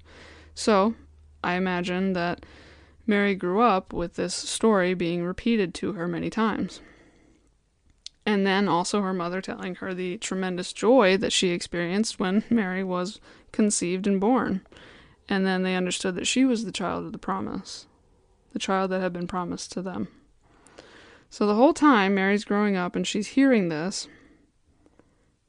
So, 0.56 0.96
I 1.44 1.56
imagine 1.56 2.14
that 2.14 2.46
Mary 3.10 3.34
grew 3.34 3.60
up 3.60 3.92
with 3.92 4.14
this 4.14 4.36
story 4.36 4.94
being 4.94 5.24
repeated 5.24 5.74
to 5.74 5.94
her 5.94 6.08
many 6.08 6.30
times. 6.30 6.80
And 8.24 8.46
then 8.46 8.68
also 8.68 9.02
her 9.02 9.14
mother 9.14 9.42
telling 9.42 9.76
her 9.76 9.96
the 9.96 10.18
tremendous 10.20 10.72
joy 10.72 11.18
that 11.18 11.34
she 11.34 11.50
experienced 11.50 12.20
when 12.20 12.44
Mary 12.52 12.84
was 12.84 13.20
conceived 13.52 14.06
and 14.06 14.22
born. 14.22 14.62
And 15.28 15.44
then 15.44 15.64
they 15.64 15.76
understood 15.76 16.14
that 16.16 16.28
she 16.28 16.46
was 16.46 16.66
the 16.66 16.72
child 16.72 17.06
of 17.06 17.12
the 17.12 17.18
promise 17.18 17.88
the 18.52 18.58
child 18.58 18.90
that 18.90 19.00
had 19.00 19.14
been 19.14 19.28
promised 19.28 19.72
to 19.72 19.82
them. 19.82 20.08
So 21.30 21.46
the 21.46 21.54
whole 21.54 21.74
time 21.74 22.16
Mary's 22.16 22.44
growing 22.44 22.76
up 22.76 22.96
and 22.96 23.06
she's 23.06 23.28
hearing 23.28 23.70
this, 23.70 24.08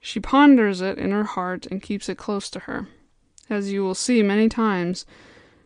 she 0.00 0.20
ponders 0.20 0.82
it 0.82 0.98
in 0.98 1.10
her 1.10 1.24
heart 1.24 1.64
and 1.66 1.80
keeps 1.80 2.10
it 2.10 2.18
close 2.18 2.50
to 2.50 2.60
her. 2.60 2.88
As 3.48 3.72
you 3.72 3.82
will 3.82 3.94
see 3.94 4.22
many 4.22 4.50
times 4.50 5.06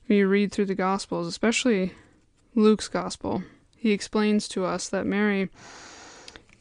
when 0.06 0.18
you 0.18 0.28
read 0.28 0.52
through 0.52 0.66
the 0.66 0.74
Gospels, 0.74 1.26
especially 1.26 1.92
Luke's 2.54 2.88
Gospel, 2.88 3.42
he 3.76 3.92
explains 3.92 4.48
to 4.48 4.64
us 4.64 4.88
that 4.88 5.06
Mary 5.06 5.50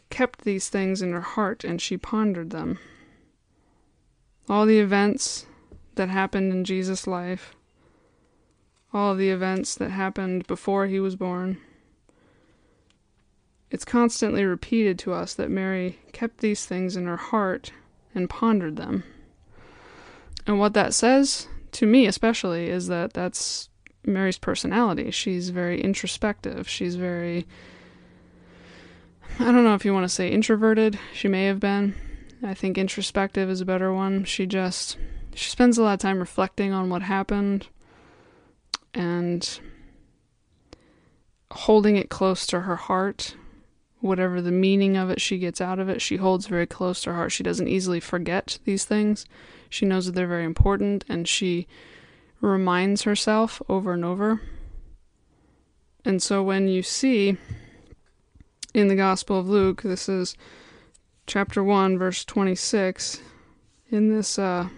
kept 0.09 0.43
these 0.43 0.69
things 0.69 1.01
in 1.01 1.11
her 1.11 1.21
heart 1.21 1.63
and 1.63 1.81
she 1.81 1.97
pondered 1.97 2.51
them. 2.51 2.79
All 4.49 4.65
the 4.65 4.79
events 4.79 5.45
that 5.95 6.09
happened 6.09 6.51
in 6.51 6.63
Jesus' 6.63 7.07
life, 7.07 7.55
all 8.93 9.15
the 9.15 9.29
events 9.29 9.75
that 9.75 9.91
happened 9.91 10.45
before 10.47 10.87
he 10.87 10.99
was 10.99 11.15
born. 11.15 11.57
It's 13.71 13.85
constantly 13.85 14.45
repeated 14.45 14.99
to 14.99 15.13
us 15.13 15.33
that 15.33 15.49
Mary 15.49 15.99
kept 16.11 16.39
these 16.39 16.65
things 16.65 16.95
in 16.95 17.07
her 17.07 17.17
heart 17.17 17.71
and 18.13 18.29
pondered 18.29 18.75
them. 18.75 19.03
And 20.45 20.59
what 20.59 20.73
that 20.75 20.93
says, 20.93 21.47
to 21.73 21.85
me 21.85 22.05
especially, 22.05 22.69
is 22.69 22.87
that 22.87 23.13
that's 23.13 23.69
Mary's 24.05 24.37
personality. 24.37 25.11
She's 25.11 25.49
very 25.49 25.81
introspective. 25.81 26.67
She's 26.67 26.95
very. 26.95 27.45
I 29.39 29.45
don't 29.45 29.63
know 29.63 29.73
if 29.73 29.85
you 29.85 29.93
want 29.93 30.03
to 30.03 30.09
say 30.09 30.29
introverted. 30.29 30.99
She 31.13 31.27
may 31.27 31.45
have 31.45 31.59
been. 31.59 31.95
I 32.43 32.53
think 32.53 32.77
introspective 32.77 33.49
is 33.49 33.61
a 33.61 33.65
better 33.65 33.93
one. 33.93 34.25
She 34.25 34.45
just. 34.45 34.97
She 35.33 35.49
spends 35.49 35.77
a 35.77 35.83
lot 35.83 35.93
of 35.93 35.99
time 35.99 36.19
reflecting 36.19 36.73
on 36.73 36.89
what 36.89 37.01
happened 37.01 37.67
and 38.93 39.59
holding 41.51 41.95
it 41.95 42.09
close 42.09 42.45
to 42.47 42.61
her 42.61 42.75
heart. 42.75 43.35
Whatever 43.99 44.41
the 44.41 44.51
meaning 44.51 44.97
of 44.97 45.09
it 45.09 45.21
she 45.21 45.37
gets 45.37 45.61
out 45.61 45.79
of 45.79 45.87
it, 45.87 46.01
she 46.01 46.17
holds 46.17 46.47
very 46.47 46.67
close 46.67 47.01
to 47.01 47.11
her 47.11 47.15
heart. 47.15 47.31
She 47.31 47.41
doesn't 47.41 47.69
easily 47.69 48.01
forget 48.01 48.59
these 48.65 48.83
things. 48.83 49.25
She 49.73 49.87
knows 49.87 50.05
that 50.05 50.11
they're 50.11 50.27
very 50.27 50.45
important 50.45 51.03
and 51.09 51.27
she 51.27 51.65
reminds 52.41 53.01
herself 53.01 53.59
over 53.67 53.91
and 53.91 54.05
over. 54.05 54.39
And 56.05 56.21
so 56.21 56.43
when 56.43 56.67
you 56.67 56.83
see 56.83 57.37
in 58.75 58.87
the 58.87 58.95
Gospel 58.95 59.39
of 59.39 59.49
Luke, 59.49 59.81
this 59.81 60.07
is 60.07 60.37
chapter 61.25 61.63
1, 61.63 61.97
verse 61.97 62.23
26, 62.23 63.19
in 63.89 64.15
this, 64.15 64.37
uh, 64.37 64.69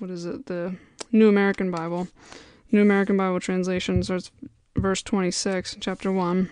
what 0.00 0.10
is 0.10 0.26
it, 0.26 0.46
the 0.46 0.74
New 1.12 1.28
American 1.28 1.70
Bible, 1.70 2.08
New 2.72 2.82
American 2.82 3.16
Bible 3.16 3.38
translation 3.38 4.02
starts 4.02 4.32
verse 4.74 5.00
26, 5.00 5.76
chapter 5.78 6.10
1. 6.10 6.50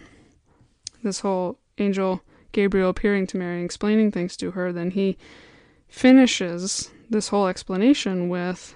This 1.03 1.19
whole 1.19 1.59
angel 1.79 2.23
Gabriel 2.53 2.91
appearing 2.91 3.27
to 3.27 3.39
Mary 3.39 3.57
and 3.57 3.65
explaining 3.65 4.13
things 4.13 4.37
to 4.37 4.53
her, 4.53 4.73
then 4.73 4.93
he 4.93 5.19
finishes 5.91 6.91
this 7.11 7.29
whole 7.29 7.49
explanation 7.49 8.29
with 8.29 8.75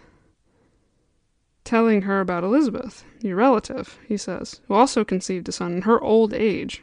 telling 1.64 2.02
her 2.02 2.20
about 2.20 2.44
Elizabeth, 2.44 3.04
your 3.22 3.36
relative, 3.36 3.98
he 4.06 4.16
says, 4.16 4.60
who 4.68 4.74
also 4.74 5.04
conceived 5.04 5.48
a 5.48 5.52
son 5.52 5.76
in 5.76 5.82
her 5.82 6.00
old 6.00 6.34
age. 6.34 6.82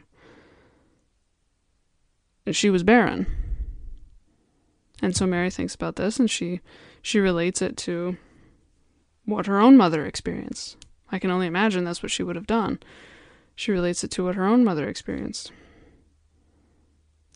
And 2.44 2.56
she 2.56 2.70
was 2.70 2.82
barren. 2.82 3.26
And 5.00 5.16
so 5.16 5.26
Mary 5.26 5.50
thinks 5.50 5.74
about 5.74 5.96
this 5.96 6.18
and 6.18 6.30
she 6.30 6.60
she 7.02 7.18
relates 7.18 7.60
it 7.62 7.76
to 7.76 8.16
what 9.24 9.46
her 9.46 9.60
own 9.60 9.76
mother 9.76 10.06
experienced. 10.06 10.76
I 11.10 11.18
can 11.18 11.30
only 11.30 11.46
imagine 11.46 11.84
that's 11.84 12.02
what 12.02 12.12
she 12.12 12.22
would 12.22 12.36
have 12.36 12.46
done. 12.46 12.78
She 13.54 13.72
relates 13.72 14.02
it 14.02 14.10
to 14.12 14.24
what 14.24 14.34
her 14.36 14.46
own 14.46 14.64
mother 14.64 14.88
experienced. 14.88 15.52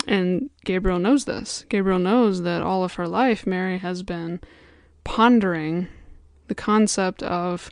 And 0.06 0.50
Gabriel 0.64 1.00
knows 1.00 1.25
this. 1.25 1.66
Gabriel 1.68 1.98
knows 1.98 2.42
that 2.42 2.62
all 2.62 2.84
of 2.84 2.94
her 2.94 3.08
life, 3.08 3.46
Mary 3.46 3.78
has 3.78 4.02
been 4.02 4.40
pondering 5.02 5.88
the 6.46 6.54
concept 6.54 7.22
of 7.22 7.70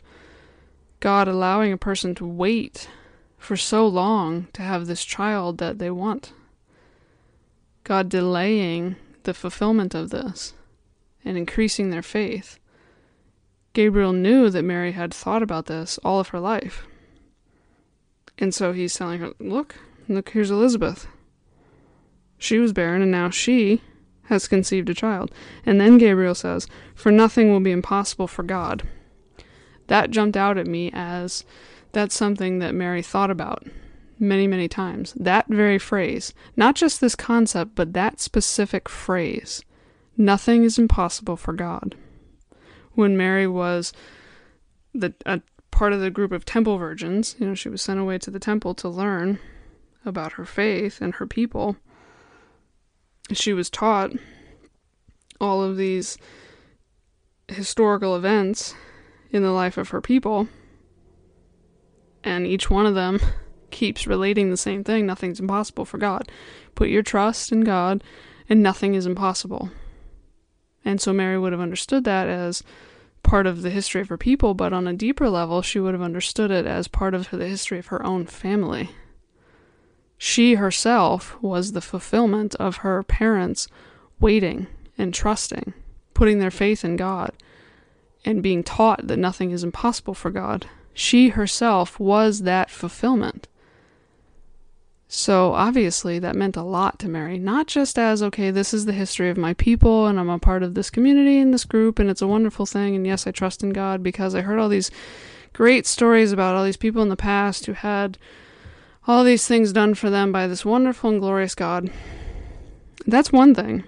God 0.99 1.27
allowing 1.27 1.71
a 1.71 1.77
person 1.77 2.13
to 2.15 2.25
wait 2.25 2.89
for 3.37 3.55
so 3.55 3.87
long 3.87 4.47
to 4.53 4.61
have 4.61 4.85
this 4.85 5.05
child 5.05 5.59
that 5.59 5.79
they 5.79 5.89
want. 5.89 6.33
God 7.83 8.09
delaying 8.09 8.95
the 9.23 9.33
fulfillment 9.33 9.93
of 9.93 10.09
this 10.09 10.53
and 11.23 11.37
increasing 11.37 11.89
their 11.89 12.01
faith. 12.01 12.59
Gabriel 13.73 14.13
knew 14.13 14.49
that 14.49 14.63
Mary 14.63 14.93
had 14.93 15.13
thought 15.13 15.43
about 15.43 15.67
this 15.67 15.99
all 16.03 16.19
of 16.19 16.29
her 16.29 16.39
life. 16.39 16.85
And 18.37 18.53
so 18.53 18.73
he's 18.73 18.95
telling 18.95 19.19
her, 19.19 19.31
Look, 19.39 19.75
look, 20.07 20.29
here's 20.29 20.51
Elizabeth. 20.51 21.07
She 22.37 22.59
was 22.59 22.73
barren, 22.73 23.01
and 23.01 23.11
now 23.11 23.29
she 23.29 23.81
has 24.23 24.47
conceived 24.47 24.89
a 24.89 24.93
child. 24.93 25.31
And 25.65 25.79
then 25.79 25.97
Gabriel 25.97 26.35
says, 26.35 26.67
For 26.93 27.11
nothing 27.11 27.49
will 27.51 27.59
be 27.59 27.71
impossible 27.71 28.27
for 28.27 28.43
God. 28.43 28.83
That 29.87 30.11
jumped 30.11 30.35
out 30.35 30.57
at 30.57 30.67
me 30.67 30.89
as 30.93 31.45
that's 31.91 32.15
something 32.15 32.59
that 32.59 32.73
Mary 32.73 33.01
thought 33.01 33.31
about 33.31 33.65
many, 34.19 34.47
many 34.47 34.67
times. 34.67 35.13
That 35.13 35.47
very 35.47 35.77
phrase, 35.77 36.33
not 36.55 36.75
just 36.75 36.99
this 36.99 37.15
concept, 37.15 37.75
but 37.75 37.93
that 37.93 38.19
specific 38.19 38.89
phrase, 38.89 39.61
nothing 40.17 40.63
is 40.63 40.79
impossible 40.79 41.37
for 41.37 41.53
God 41.53 41.95
when 42.95 43.15
Mary 43.15 43.45
was 43.45 43.93
the 44.93 45.13
a 45.25 45.41
part 45.71 45.93
of 45.93 45.99
the 45.99 46.09
group 46.09 46.31
of 46.31 46.45
temple 46.45 46.77
virgins, 46.77 47.35
you 47.37 47.45
know, 47.45 47.53
she 47.53 47.69
was 47.69 47.81
sent 47.81 47.99
away 47.99 48.17
to 48.17 48.31
the 48.31 48.39
temple 48.39 48.73
to 48.73 48.89
learn 48.89 49.39
about 50.05 50.33
her 50.33 50.45
faith 50.45 51.01
and 51.01 51.15
her 51.15 51.27
people. 51.27 51.75
She 53.33 53.53
was 53.53 53.69
taught 53.69 54.11
all 55.41 55.63
of 55.63 55.77
these 55.77 56.17
historical 57.47 58.15
events 58.15 58.75
in 59.31 59.43
the 59.43 59.51
life 59.51 59.77
of 59.77 59.89
her 59.89 60.01
people, 60.01 60.47
and 62.23 62.45
each 62.45 62.69
one 62.69 62.85
of 62.85 62.95
them 62.95 63.19
keeps 63.71 64.07
relating 64.07 64.49
the 64.49 64.57
same 64.57 64.83
thing 64.83 65.05
nothing's 65.05 65.39
impossible 65.39 65.85
for 65.85 65.97
God. 65.97 66.29
Put 66.75 66.89
your 66.89 67.03
trust 67.03 67.51
in 67.51 67.61
God, 67.61 68.03
and 68.47 68.61
nothing 68.61 68.95
is 68.95 69.05
impossible. 69.05 69.71
And 70.83 71.01
so 71.01 71.11
Mary 71.11 71.37
would 71.37 71.51
have 71.51 71.61
understood 71.61 72.03
that 72.03 72.27
as 72.27 72.63
part 73.23 73.47
of 73.47 73.63
the 73.63 73.71
history 73.71 74.01
of 74.01 74.09
her 74.09 74.17
people, 74.17 74.53
but 74.53 74.71
on 74.71 74.87
a 74.87 74.93
deeper 74.93 75.29
level, 75.29 75.63
she 75.63 75.79
would 75.79 75.95
have 75.95 76.01
understood 76.01 76.51
it 76.51 76.67
as 76.67 76.87
part 76.87 77.15
of 77.15 77.31
the 77.31 77.47
history 77.47 77.79
of 77.79 77.87
her 77.87 78.05
own 78.05 78.27
family. 78.27 78.91
She 80.17 80.55
herself 80.55 81.41
was 81.41 81.71
the 81.71 81.81
fulfillment 81.81 82.55
of 82.55 82.77
her 82.77 83.03
parents 83.03 83.67
waiting 84.19 84.67
and 84.97 85.13
trusting, 85.13 85.73
putting 86.13 86.39
their 86.39 86.51
faith 86.51 86.85
in 86.85 86.95
God, 86.95 87.31
and 88.23 88.41
being 88.41 88.63
taught 88.63 89.07
that 89.07 89.17
nothing 89.17 89.51
is 89.51 89.63
impossible 89.63 90.13
for 90.13 90.31
God. 90.31 90.67
She 90.93 91.29
herself 91.29 91.99
was 91.99 92.43
that 92.43 92.69
fulfillment. 92.69 93.47
So 95.07 95.53
obviously 95.53 96.17
that 96.19 96.35
meant 96.35 96.57
a 96.57 96.63
lot 96.63 96.97
to 96.99 97.07
Mary, 97.07 97.37
not 97.37 97.67
just 97.67 97.99
as, 97.99 98.23
okay, 98.23 98.49
this 98.49 98.73
is 98.73 98.85
the 98.85 98.93
history 98.93 99.29
of 99.29 99.37
my 99.37 99.53
people 99.53 100.07
and 100.07 100.19
I'm 100.19 100.29
a 100.29 100.39
part 100.39 100.63
of 100.63 100.73
this 100.73 100.89
community 100.89 101.37
and 101.39 101.53
this 101.53 101.65
group 101.65 101.99
and 101.99 102.09
it's 102.09 102.21
a 102.21 102.27
wonderful 102.27 102.65
thing 102.65 102.95
and 102.95 103.05
yes, 103.05 103.27
I 103.27 103.31
trust 103.31 103.61
in 103.61 103.69
God 103.69 104.01
because 104.01 104.33
I 104.33 104.41
heard 104.41 104.57
all 104.57 104.69
these 104.69 104.89
great 105.53 105.85
stories 105.85 106.31
about 106.31 106.55
all 106.55 106.63
these 106.63 106.75
people 106.77 107.01
in 107.01 107.09
the 107.09 107.15
past 107.15 107.65
who 107.65 107.73
had 107.73 108.17
all 109.07 109.23
these 109.23 109.47
things 109.47 109.73
done 109.73 109.93
for 109.93 110.09
them 110.09 110.31
by 110.31 110.47
this 110.47 110.65
wonderful 110.65 111.09
and 111.09 111.19
glorious 111.19 111.55
God. 111.55 111.89
That's 113.05 113.31
one 113.31 113.53
thing. 113.53 113.83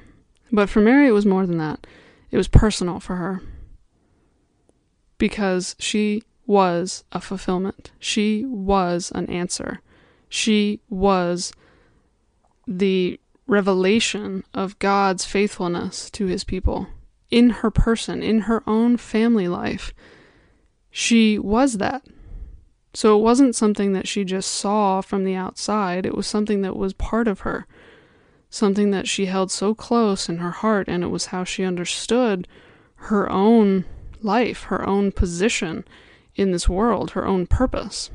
But 0.51 0.69
for 0.69 0.79
Mary, 0.79 1.07
it 1.07 1.11
was 1.11 1.25
more 1.25 1.45
than 1.45 1.57
that. 1.57 1.87
It 2.31 2.37
was 2.37 2.47
personal 2.47 2.99
for 2.99 3.15
her. 3.15 3.41
Because 5.17 5.75
she 5.79 6.23
was 6.45 7.03
a 7.11 7.19
fulfillment. 7.19 7.91
She 7.99 8.45
was 8.45 9.11
an 9.15 9.29
answer. 9.29 9.81
She 10.29 10.81
was 10.89 11.51
the 12.67 13.19
revelation 13.47 14.43
of 14.53 14.77
God's 14.79 15.25
faithfulness 15.25 16.09
to 16.11 16.25
his 16.27 16.43
people 16.43 16.87
in 17.29 17.49
her 17.49 17.71
person, 17.71 18.21
in 18.21 18.41
her 18.41 18.63
own 18.67 18.97
family 18.97 19.47
life. 19.47 19.93
She 20.91 21.39
was 21.39 21.77
that. 21.77 22.03
So 22.97 23.15
it 23.15 23.21
wasn't 23.21 23.55
something 23.55 23.93
that 23.93 24.07
she 24.07 24.25
just 24.25 24.51
saw 24.51 25.01
from 25.01 25.23
the 25.23 25.35
outside, 25.35 26.03
it 26.03 26.15
was 26.15 26.25
something 26.25 26.63
that 26.63 26.75
was 26.75 26.93
part 26.93 27.27
of 27.27 27.41
her, 27.41 27.67
something 28.49 28.89
that 28.89 29.07
she 29.07 29.27
held 29.27 29.51
so 29.51 29.75
close 29.75 30.27
in 30.27 30.39
her 30.39 30.49
heart, 30.49 30.87
and 30.87 31.03
it 31.03 31.09
was 31.09 31.27
how 31.27 31.43
she 31.43 31.63
understood 31.63 32.47
her 32.95 33.31
own 33.31 33.85
life, 34.23 34.63
her 34.63 34.83
own 34.83 35.11
position 35.11 35.85
in 36.33 36.51
this 36.51 36.67
world, 36.67 37.11
her 37.11 37.23
own 37.23 37.45
purpose 37.45 38.09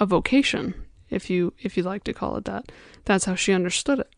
a 0.00 0.06
vocation, 0.06 0.74
if 1.08 1.30
you 1.30 1.52
if 1.60 1.76
you 1.76 1.84
like 1.84 2.02
to 2.02 2.12
call 2.12 2.36
it 2.36 2.46
that. 2.46 2.72
That's 3.04 3.26
how 3.26 3.36
she 3.36 3.52
understood 3.52 4.00
it. 4.00 4.12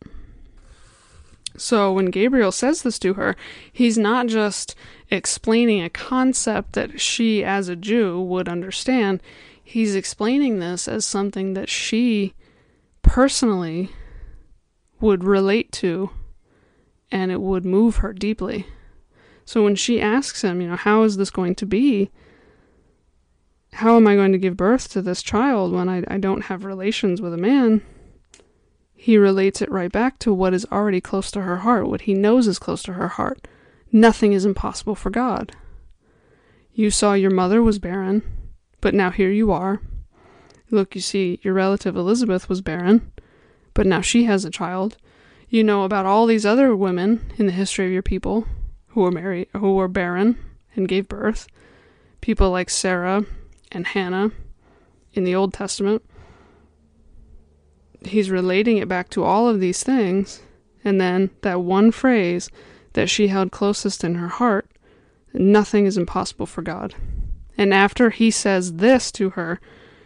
So 1.57 1.91
when 1.93 2.07
Gabriel 2.07 2.51
says 2.51 2.81
this 2.81 2.99
to 2.99 3.13
her, 3.13 3.35
he's 3.71 3.97
not 3.97 4.27
just 4.27 4.75
explaining 5.09 5.81
a 5.81 5.89
concept 5.89 6.73
that 6.73 6.99
she 6.99 7.43
as 7.43 7.69
a 7.69 7.75
Jew 7.75 8.21
would 8.21 8.49
understand. 8.49 9.21
He's 9.63 9.95
explaining 9.95 10.59
this 10.59 10.87
as 10.87 11.05
something 11.05 11.53
that 11.53 11.69
she 11.69 12.33
personally 13.01 13.89
would 14.99 15.23
relate 15.23 15.71
to 15.73 16.09
and 17.11 17.31
it 17.31 17.41
would 17.41 17.65
move 17.65 17.97
her 17.97 18.13
deeply. 18.13 18.65
So 19.45 19.63
when 19.63 19.75
she 19.75 20.01
asks 20.01 20.43
him, 20.43 20.61
you 20.61 20.67
know, 20.67 20.75
how 20.75 21.03
is 21.03 21.17
this 21.17 21.29
going 21.29 21.55
to 21.55 21.65
be? 21.65 22.09
how 23.75 23.97
am 23.97 24.07
I 24.07 24.15
going 24.15 24.31
to 24.31 24.37
give 24.37 24.55
birth 24.55 24.89
to 24.91 25.01
this 25.01 25.21
child 25.21 25.73
when 25.73 25.89
I, 25.89 26.03
I 26.07 26.17
don't 26.17 26.45
have 26.45 26.63
relations 26.63 27.21
with 27.21 27.33
a 27.33 27.37
man? 27.37 27.81
He 29.05 29.19
relates 29.19 29.61
it 29.61 29.69
right 29.69 29.91
back 29.91 30.17
to 30.17 30.33
what 30.33 30.55
is 30.55 30.65
already 30.71 30.99
close 30.99 31.29
to 31.29 31.43
her 31.43 31.57
heart, 31.57 31.87
what 31.87 32.01
he 32.01 32.15
knows 32.15 32.47
is 32.47 32.57
close 32.57 32.81
to 32.81 32.93
her 32.93 33.09
heart. 33.09 33.47
Nothing 33.91 34.33
is 34.33 34.45
impossible 34.45 34.95
for 34.95 35.11
God. 35.11 35.55
You 36.73 36.89
saw 36.89 37.13
your 37.13 37.29
mother 37.29 37.61
was 37.61 37.77
barren, 37.77 38.23
but 38.81 38.95
now 38.95 39.11
here 39.11 39.29
you 39.29 39.51
are. 39.51 39.79
Look, 40.71 40.95
you 40.95 41.01
see, 41.01 41.39
your 41.43 41.53
relative 41.53 41.95
Elizabeth 41.95 42.49
was 42.49 42.61
barren, 42.61 43.11
but 43.75 43.85
now 43.85 44.01
she 44.01 44.23
has 44.23 44.43
a 44.43 44.49
child. 44.49 44.97
You 45.49 45.63
know 45.63 45.83
about 45.83 46.07
all 46.07 46.25
these 46.25 46.43
other 46.43 46.75
women 46.75 47.31
in 47.37 47.45
the 47.45 47.51
history 47.51 47.85
of 47.85 47.91
your 47.91 48.01
people 48.01 48.47
who 48.87 49.01
were 49.01 49.11
married, 49.11 49.49
who 49.55 49.75
were 49.75 49.87
barren 49.87 50.35
and 50.75 50.87
gave 50.87 51.07
birth. 51.07 51.45
People 52.21 52.49
like 52.49 52.71
Sarah 52.71 53.23
and 53.71 53.85
Hannah 53.85 54.31
in 55.13 55.25
the 55.25 55.35
Old 55.35 55.53
Testament. 55.53 56.03
He's 58.05 58.29
relating 58.29 58.77
it 58.77 58.87
back 58.87 59.09
to 59.11 59.23
all 59.23 59.47
of 59.47 59.59
these 59.59 59.83
things, 59.83 60.41
and 60.83 60.99
then 60.99 61.31
that 61.41 61.61
one 61.61 61.91
phrase 61.91 62.49
that 62.93 63.09
she 63.09 63.27
held 63.27 63.51
closest 63.51 64.03
in 64.03 64.15
her 64.15 64.27
heart 64.29 64.67
nothing 65.33 65.85
is 65.85 65.97
impossible 65.97 66.45
for 66.45 66.61
God. 66.61 66.95
And 67.57 67.73
after 67.73 68.09
he 68.09 68.31
says 68.31 68.75
this 68.75 69.11
to 69.13 69.31
her, 69.31 69.59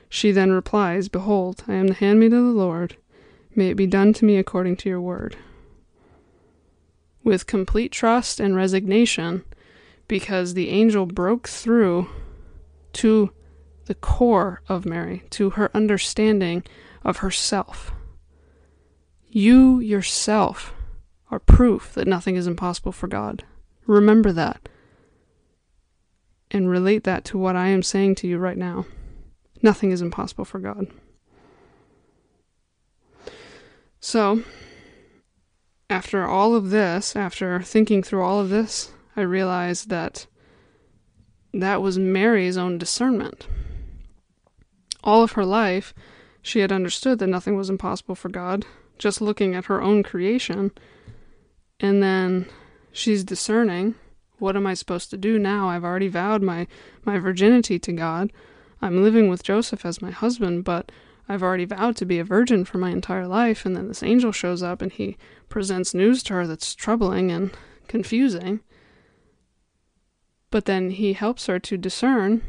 she 0.10 0.32
then 0.32 0.52
replies, 0.52 1.08
Behold, 1.08 1.64
I 1.68 1.76
am 1.76 1.88
the 1.88 1.94
handmaid 1.94 2.34
of 2.34 2.44
the 2.44 2.52
Lord. 2.52 2.96
May 3.56 3.70
it 3.70 3.76
be 3.76 3.88
done 3.88 4.14
to 4.14 4.26
me 4.26 4.38
according 4.38 4.78
to 4.78 4.90
your 4.90 5.02
word. 5.02 5.36
With 7.24 7.48
complete 7.48 7.92
trust 7.92 8.40
and 8.40 8.56
resignation, 8.56 9.44
because 10.08 10.54
the 10.54 10.70
angel 10.70 11.06
broke 11.06 11.48
through 11.48 12.08
to 12.94 13.32
the 13.86 13.96
core 13.96 14.62
of 14.68 14.86
Mary, 14.86 15.24
to 15.32 15.52
her 15.52 15.70
understanding 15.76 16.64
of 17.04 17.18
herself. 17.18 17.92
You 19.28 19.80
yourself 19.80 20.74
are 21.32 21.40
proof 21.40 21.94
that 21.94 22.08
nothing 22.08 22.36
is 22.36 22.48
impossible 22.48 22.92
for 22.92 23.08
God. 23.08 23.44
Remember 23.86 24.32
that. 24.32 24.68
And 26.52 26.70
relate 26.70 27.04
that 27.04 27.26
to 27.26 27.38
what 27.38 27.56
I 27.56 27.68
am 27.68 27.84
saying 27.84 28.16
to 28.16 28.28
you 28.28 28.38
right 28.40 28.58
now. 28.58 28.86
Nothing 29.62 29.92
is 29.92 30.02
impossible 30.02 30.46
for 30.46 30.60
God. 30.60 30.88
So, 34.00 34.44
after 35.90 36.26
all 36.26 36.56
of 36.56 36.70
this, 36.70 37.16
after 37.16 37.62
thinking 37.62 38.02
through 38.02 38.24
all 38.24 38.40
of 38.40 38.50
this, 38.50 38.92
I 39.16 39.22
realized 39.22 39.90
that 39.90 40.28
that 41.54 41.82
was 41.82 42.00
Mary's 42.00 42.58
own 42.58 42.78
discernment. 42.78 43.48
All 45.04 45.24
of 45.24 45.34
her 45.34 45.46
life, 45.46 45.94
she 46.50 46.62
had 46.62 46.72
understood 46.72 47.20
that 47.20 47.28
nothing 47.28 47.56
was 47.56 47.70
impossible 47.70 48.16
for 48.16 48.30
God, 48.30 48.66
just 48.98 49.22
looking 49.22 49.54
at 49.54 49.66
her 49.66 49.84
own 49.84 50.02
creation. 50.02 50.72
And 51.80 52.02
then 52.02 52.48
she's 52.92 53.24
discerning 53.24 53.96
what 54.40 54.56
am 54.56 54.66
I 54.66 54.74
supposed 54.74 55.10
to 55.10 55.18
do 55.18 55.38
now? 55.38 55.70
I've 55.70 55.84
already 55.84 56.08
vowed 56.08 56.42
my, 56.42 56.66
my 57.04 57.20
virginity 57.20 57.78
to 57.80 57.92
God. 57.92 58.32
I'm 58.82 59.04
living 59.04 59.30
with 59.30 59.44
Joseph 59.44 59.86
as 59.86 60.02
my 60.02 60.12
husband, 60.12 60.64
but 60.64 60.92
I've 61.28 61.44
already 61.44 61.66
vowed 61.66 61.98
to 61.98 62.06
be 62.06 62.20
a 62.20 62.24
virgin 62.24 62.64
for 62.64 62.78
my 62.78 62.90
entire 62.90 63.28
life. 63.28 63.66
And 63.66 63.76
then 63.76 63.90
this 63.90 64.02
angel 64.02 64.32
shows 64.32 64.64
up 64.64 64.82
and 64.82 64.92
he 64.94 65.18
presents 65.50 65.94
news 65.94 66.24
to 66.24 66.34
her 66.36 66.48
that's 66.48 66.74
troubling 66.74 67.32
and 67.32 67.52
confusing. 67.90 68.62
But 70.52 70.66
then 70.66 70.92
he 70.92 71.14
helps 71.14 71.48
her 71.48 71.60
to 71.60 71.78
discern 71.78 72.42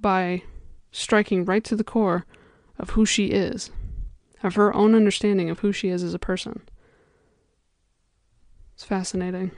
by 0.00 0.44
striking 0.92 1.44
right 1.44 1.64
to 1.64 1.74
the 1.74 1.84
core 1.84 2.24
of 2.78 2.90
who 2.90 3.06
she 3.06 3.26
is, 3.26 3.70
of 4.42 4.54
her 4.54 4.74
own 4.74 4.94
understanding 4.94 5.50
of 5.50 5.60
who 5.60 5.72
she 5.72 5.88
is 5.88 6.02
as 6.02 6.14
a 6.14 6.18
person. 6.18 6.62
It's 8.74 8.84
fascinating. 8.84 9.52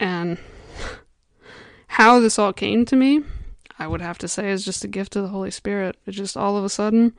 And 0.00 0.38
how 1.88 2.20
this 2.20 2.38
all 2.38 2.52
came 2.52 2.84
to 2.86 2.96
me, 2.96 3.22
I 3.78 3.86
would 3.86 4.00
have 4.00 4.18
to 4.18 4.28
say, 4.28 4.50
is 4.50 4.64
just 4.64 4.84
a 4.84 4.88
gift 4.88 5.16
of 5.16 5.22
the 5.22 5.28
Holy 5.28 5.50
Spirit. 5.50 5.96
It 6.06 6.12
just 6.12 6.36
all 6.36 6.56
of 6.56 6.64
a 6.64 6.68
sudden, 6.68 7.14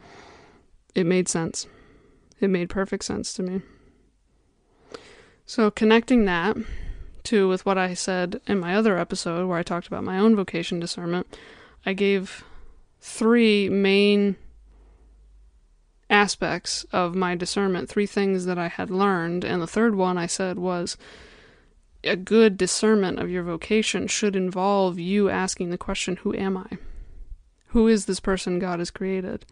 it 0.95 1.05
made 1.05 1.29
sense. 1.29 1.67
It 2.39 2.49
made 2.49 2.69
perfect 2.69 3.03
sense 3.03 3.33
to 3.35 3.43
me. 3.43 3.61
So, 5.45 5.71
connecting 5.71 6.25
that 6.25 6.57
to 7.23 7.47
with 7.47 7.65
what 7.65 7.77
I 7.77 7.93
said 7.93 8.41
in 8.47 8.59
my 8.59 8.75
other 8.75 8.97
episode 8.97 9.47
where 9.47 9.57
I 9.57 9.63
talked 9.63 9.87
about 9.87 10.03
my 10.03 10.19
own 10.19 10.35
vocation 10.35 10.79
discernment, 10.79 11.27
I 11.85 11.93
gave 11.93 12.43
three 13.07 13.69
main 13.69 14.35
aspects 16.09 16.85
of 16.91 17.15
my 17.15 17.35
discernment, 17.35 17.89
three 17.89 18.05
things 18.05 18.45
that 18.45 18.57
I 18.57 18.67
had 18.67 18.91
learned, 18.91 19.43
and 19.43 19.61
the 19.61 19.67
third 19.67 19.95
one 19.95 20.17
I 20.17 20.27
said 20.27 20.59
was 20.59 20.97
a 22.03 22.15
good 22.17 22.57
discernment 22.57 23.19
of 23.19 23.29
your 23.29 23.43
vocation 23.43 24.07
should 24.07 24.35
involve 24.35 24.99
you 24.99 25.29
asking 25.29 25.69
the 25.69 25.77
question, 25.77 26.17
Who 26.17 26.35
am 26.35 26.57
I? 26.57 26.77
Who 27.67 27.87
is 27.87 28.05
this 28.05 28.19
person 28.19 28.59
God 28.59 28.79
has 28.79 28.91
created? 28.91 29.45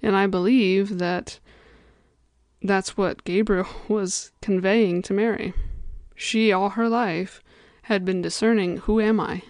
And 0.00 0.16
I 0.16 0.26
believe 0.26 0.98
that 0.98 1.40
that's 2.62 2.96
what 2.96 3.24
Gabriel 3.24 3.66
was 3.88 4.30
conveying 4.40 5.02
to 5.02 5.12
Mary. 5.12 5.52
She, 6.14 6.52
all 6.52 6.70
her 6.70 6.88
life, 6.88 7.42
had 7.82 8.04
been 8.04 8.22
discerning 8.22 8.78
who 8.78 9.00
am 9.00 9.18
I? 9.18 9.42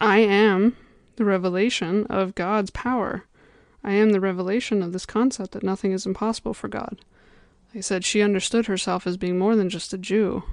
I 0.00 0.18
am 0.18 0.76
the 1.18 1.24
revelation 1.24 2.06
of 2.06 2.36
God's 2.36 2.70
power. 2.70 3.24
I 3.82 3.92
am 3.92 4.10
the 4.10 4.20
revelation 4.20 4.82
of 4.82 4.92
this 4.92 5.04
concept 5.04 5.52
that 5.52 5.62
nothing 5.62 5.92
is 5.92 6.06
impossible 6.06 6.54
for 6.54 6.68
God. 6.68 7.00
I 7.74 7.80
said 7.80 8.04
she 8.04 8.22
understood 8.22 8.66
herself 8.66 9.06
as 9.06 9.16
being 9.16 9.38
more 9.38 9.56
than 9.56 9.68
just 9.68 9.92
a 9.92 9.98
Jew, 9.98 10.44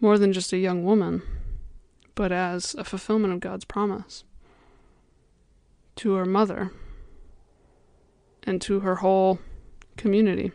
more 0.00 0.18
than 0.18 0.32
just 0.32 0.52
a 0.52 0.58
young 0.58 0.84
woman, 0.84 1.22
but 2.14 2.32
as 2.32 2.74
a 2.74 2.84
fulfillment 2.84 3.32
of 3.32 3.40
God's 3.40 3.64
promise 3.64 4.24
to 5.96 6.14
her 6.14 6.26
mother 6.26 6.72
and 8.42 8.60
to 8.62 8.80
her 8.80 8.96
whole 8.96 9.38
community. 9.96 10.50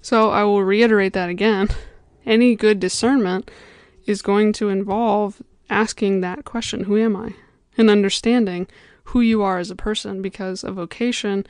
So 0.00 0.30
I 0.30 0.44
will 0.44 0.64
reiterate 0.64 1.12
that 1.12 1.28
again. 1.28 1.68
Any 2.26 2.56
good 2.56 2.80
discernment 2.80 3.50
is 4.06 4.22
going 4.22 4.52
to 4.54 4.68
involve 4.68 5.42
asking 5.68 6.20
that 6.20 6.44
question 6.44 6.84
Who 6.84 6.96
am 6.96 7.16
I? 7.16 7.34
and 7.78 7.90
understanding 7.90 8.66
who 9.04 9.20
you 9.20 9.42
are 9.42 9.58
as 9.58 9.70
a 9.70 9.76
person 9.76 10.22
because 10.22 10.64
a 10.64 10.72
vocation 10.72 11.46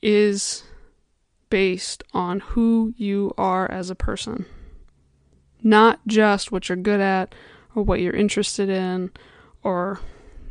is 0.00 0.64
based 1.50 2.02
on 2.12 2.40
who 2.40 2.94
you 2.96 3.32
are 3.36 3.70
as 3.70 3.90
a 3.90 3.94
person, 3.94 4.46
not 5.62 6.00
just 6.06 6.50
what 6.50 6.68
you're 6.68 6.76
good 6.76 7.00
at 7.00 7.34
or 7.74 7.82
what 7.82 8.00
you're 8.00 8.14
interested 8.14 8.68
in 8.68 9.10
or 9.62 10.00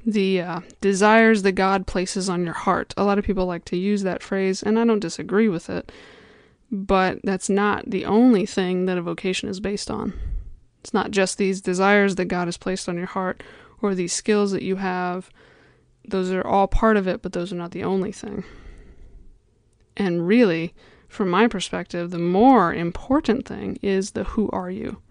the 0.06 0.42
uh, 0.42 0.62
desires 0.80 1.44
that 1.44 1.54
God 1.54 1.86
places 1.86 2.30
on 2.30 2.44
your 2.44 2.54
heart. 2.54 2.94
A 2.98 3.04
lot 3.04 3.20
of 3.20 3.26
people 3.26 3.46
like 3.46 3.66
to 3.66 3.78
use 3.78 4.04
that 4.04 4.24
phrase, 4.24 4.64
and 4.64 4.80
I 4.80 4.86
don't 4.86 5.00
disagree 5.00 5.50
with 5.50 5.70
it, 5.70 5.92
but 6.72 7.20
that's 7.24 7.50
not 7.50 7.90
the 7.90 8.06
only 8.06 8.46
thing 8.46 8.86
that 8.86 8.98
a 8.98 9.02
vocation 9.02 9.50
is 9.50 9.60
based 9.60 9.92
on. 9.92 10.14
It's 10.82 10.94
not 10.94 11.12
just 11.12 11.38
these 11.38 11.62
desires 11.62 12.16
that 12.16 12.26
God 12.26 12.48
has 12.48 12.58
placed 12.58 12.90
on 12.90 12.98
your 12.98 13.06
heart 13.06 13.44
or 13.82 13.96
these 13.96 14.14
skills 14.14 14.52
that 14.52 14.64
you 14.64 14.78
have. 14.78 15.30
Those 16.08 16.32
are 16.32 16.46
all 16.46 16.68
part 16.68 16.98
of 16.98 17.08
it, 17.08 17.22
but 17.22 17.34
those 17.34 17.54
are 17.54 17.58
not 17.58 17.72
the 17.72 17.84
only 17.84 18.12
thing. 18.12 18.44
And 19.96 20.28
really, 20.28 20.74
from 21.08 21.30
my 21.30 21.48
perspective, 21.48 22.10
the 22.10 22.18
more 22.18 22.74
important 22.74 23.48
thing 23.48 23.78
is 23.82 24.12
the 24.12 24.24
who 24.24 24.50
are 24.52 24.72
you? 24.72 25.02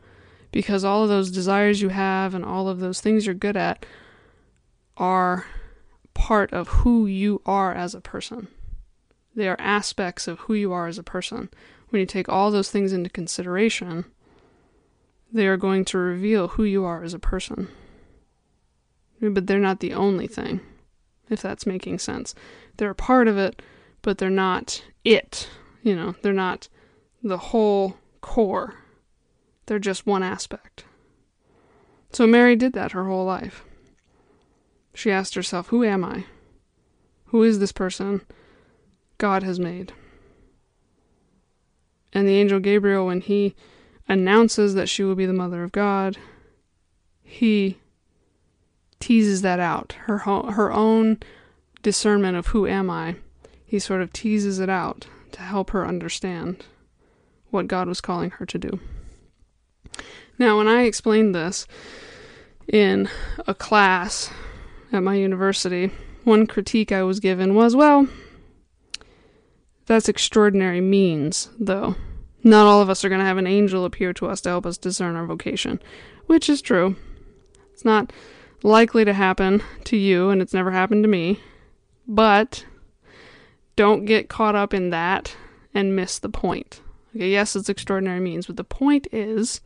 Because 0.50 0.85
all 0.85 1.04
of 1.04 1.09
those 1.09 1.30
desires 1.30 1.80
you 1.80 1.90
have 1.90 2.35
and 2.35 2.44
all 2.44 2.68
of 2.68 2.80
those 2.80 3.00
things 3.00 3.26
you're 3.26 3.35
good 3.35 3.56
at 3.56 3.87
are 4.96 5.46
part 6.14 6.52
of 6.52 6.68
who 6.68 7.06
you 7.06 7.40
are 7.46 7.72
as 7.72 7.94
a 7.94 8.00
person. 8.00 8.48
They 9.37 9.48
are 9.48 9.56
aspects 9.61 10.26
of 10.26 10.40
who 10.40 10.54
you 10.54 10.72
are 10.72 10.88
as 10.88 10.98
a 10.98 11.04
person. 11.04 11.48
When 11.90 12.00
you 12.00 12.06
take 12.06 12.28
all 12.28 12.50
those 12.50 12.70
things 12.70 12.92
into 12.92 13.11
consideration, 13.11 14.06
they 15.33 15.47
are 15.47 15.57
going 15.57 15.85
to 15.87 15.99
reveal 15.99 16.49
who 16.49 16.64
you 16.64 16.85
are 16.85 17.03
as 17.03 17.14
a 17.14 17.19
person. 17.19 17.69
But 19.21 19.47
they're 19.47 19.59
not 19.59 19.81
the 19.81 19.95
only 19.95 20.27
thing, 20.27 20.61
if 21.29 21.43
that's 21.43 21.66
making 21.66 21.99
sense. 21.99 22.35
They're 22.77 22.90
a 22.90 22.95
part 22.95 23.29
of 23.29 23.37
it, 23.37 23.62
but 24.03 24.19
they're 24.19 24.31
not 24.31 24.83
it. 25.05 25.49
You 25.83 25.95
know, 25.95 26.14
they're 26.23 26.33
not 26.33 26.69
the 27.23 27.38
whole 27.38 27.97
core. 28.21 28.75
They're 29.66 29.79
just 29.79 30.07
one 30.07 30.23
aspect. 30.23 30.85
So 32.12 32.27
Mary 32.27 32.57
did 32.57 32.73
that 32.73 32.93
her 32.93 33.05
whole 33.05 33.25
life. 33.25 33.64
She 34.95 35.11
asked 35.11 35.35
herself, 35.35 35.69
Who 35.69 35.85
am 35.85 36.05
I? 36.05 36.25
Who 37.27 37.43
is 37.43 37.59
this 37.61 37.73
person 37.73 38.23
God 39.19 39.43
has 39.43 39.61
made? 39.61 39.93
And 42.12 42.27
the 42.27 42.35
angel 42.35 42.59
Gabriel, 42.59 43.07
when 43.07 43.21
he 43.21 43.55
announces 44.11 44.75
that 44.75 44.88
she 44.88 45.05
will 45.05 45.14
be 45.14 45.25
the 45.25 45.33
mother 45.33 45.62
of 45.62 45.70
God, 45.70 46.18
he 47.23 47.79
teases 48.99 49.40
that 49.42 49.61
out. 49.61 49.92
Her 50.07 50.18
her 50.18 50.73
own 50.73 51.18
discernment 51.81 52.37
of 52.37 52.49
who 52.49 52.66
am 52.66 52.90
I, 52.90 53.16
he 53.64 53.79
sort 53.79 54.03
of 54.03 54.12
teases 54.12 54.59
it 54.59 54.68
out 54.68 55.07
to 55.31 55.40
help 55.40 55.70
her 55.70 55.87
understand 55.87 56.66
what 57.51 57.68
God 57.68 57.87
was 57.87 58.01
calling 58.01 58.31
her 58.31 58.46
to 58.46 58.59
do. 58.59 58.81
Now, 60.38 60.59
when 60.59 60.66
I 60.66 60.83
explained 60.83 61.35
this 61.35 61.66
in 62.66 63.09
a 63.46 63.55
class 63.55 64.31
at 64.92 65.05
my 65.05 65.14
university, 65.14 65.92
one 66.25 66.49
critique 66.49 66.90
I 66.90 67.05
was 67.05 67.20
given 67.20 67.55
was, 67.55 67.77
well, 67.77 68.09
that's 69.87 70.09
extraordinary 70.09 70.81
means, 70.81 71.49
though. 71.59 71.94
Not 72.42 72.66
all 72.66 72.81
of 72.81 72.88
us 72.88 73.05
are 73.05 73.09
going 73.09 73.20
to 73.20 73.26
have 73.26 73.37
an 73.37 73.46
angel 73.46 73.85
appear 73.85 74.12
to 74.14 74.26
us 74.26 74.40
to 74.42 74.48
help 74.48 74.66
us 74.66 74.79
discern 74.79 75.16
our 75.16 75.26
vocation, 75.26 75.81
which 76.26 76.48
is 76.48 76.62
true. 76.62 76.96
It's 77.72 77.85
not 77.85 78.12
likely 78.62 79.05
to 79.05 79.12
happen 79.12 79.62
to 79.85 79.96
you, 79.96 80.31
and 80.31 80.40
it's 80.40 80.55
never 80.55 80.70
happened 80.70 81.05
to 81.05 81.09
me. 81.09 81.40
But 82.07 82.64
don't 83.76 84.05
get 84.05 84.29
caught 84.29 84.55
up 84.55 84.74
in 84.74 84.90
that 84.90 85.37
and 85.74 85.96
miss 85.96 86.18
the 86.18 86.29
point. 86.29 86.81
Okay, 87.14 87.31
yes, 87.31 87.57
it's 87.57 87.68
extraordinary 87.68 88.20
means, 88.20 88.46
but 88.46 88.57
the 88.57 88.64
point 88.64 89.07
is 89.12 89.61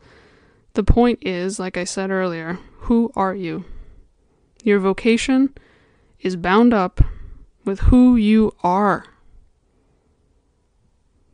the 0.73 0.83
point 0.83 1.19
is, 1.21 1.59
like 1.59 1.77
I 1.77 1.83
said 1.85 2.11
earlier, 2.11 2.59
who 2.79 3.11
are 3.15 3.35
you? 3.35 3.65
Your 4.63 4.79
vocation 4.79 5.53
is 6.19 6.35
bound 6.35 6.73
up 6.73 7.01
with 7.63 7.79
who 7.81 8.15
you 8.15 8.53
are. 8.63 9.05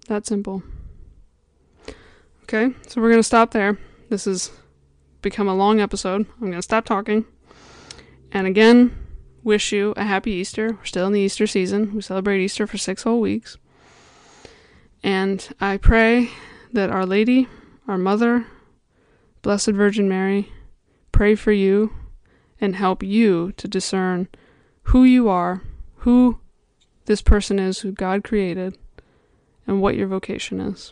That 0.08 0.26
simple. 0.26 0.64
Okay, 2.54 2.76
so 2.86 3.00
we're 3.00 3.08
going 3.08 3.20
to 3.20 3.24
stop 3.24 3.52
there. 3.52 3.78
This 4.10 4.26
has 4.26 4.52
become 5.22 5.48
a 5.48 5.56
long 5.56 5.80
episode. 5.80 6.26
I'm 6.42 6.48
going 6.48 6.52
to 6.52 6.62
stop 6.62 6.84
talking. 6.84 7.24
And 8.34 8.46
again, 8.46 8.94
wish 9.42 9.72
you 9.72 9.94
a 9.96 10.04
happy 10.04 10.32
Easter. 10.32 10.74
We're 10.74 10.84
still 10.84 11.08
in 11.08 11.14
the 11.14 11.22
Easter 11.22 11.48
season. 11.48 11.96
We 11.96 12.02
celebrate 12.02 12.44
Easter 12.44 12.68
for 12.68 12.78
six 12.78 13.04
whole 13.04 13.22
weeks. 13.22 13.56
And 15.02 15.48
I 15.62 15.78
pray 15.78 16.30
that 16.74 16.90
Our 16.90 17.06
Lady, 17.06 17.48
our 17.88 17.98
Mother, 17.98 18.46
Blessed 19.44 19.70
Virgin 19.70 20.10
Mary, 20.10 20.52
pray 21.14 21.36
for 21.36 21.54
you 21.54 21.94
and 22.60 22.76
help 22.76 23.02
you 23.02 23.54
to 23.54 23.68
discern 23.70 24.28
who 24.84 25.06
you 25.06 25.30
are, 25.30 25.62
who 26.00 26.42
this 27.06 27.22
person 27.22 27.60
is 27.60 27.80
who 27.80 27.94
God 27.94 28.26
created, 28.26 28.78
and 29.66 29.82
what 29.82 29.96
your 29.96 30.08
vocation 30.08 30.60
is. 30.60 30.92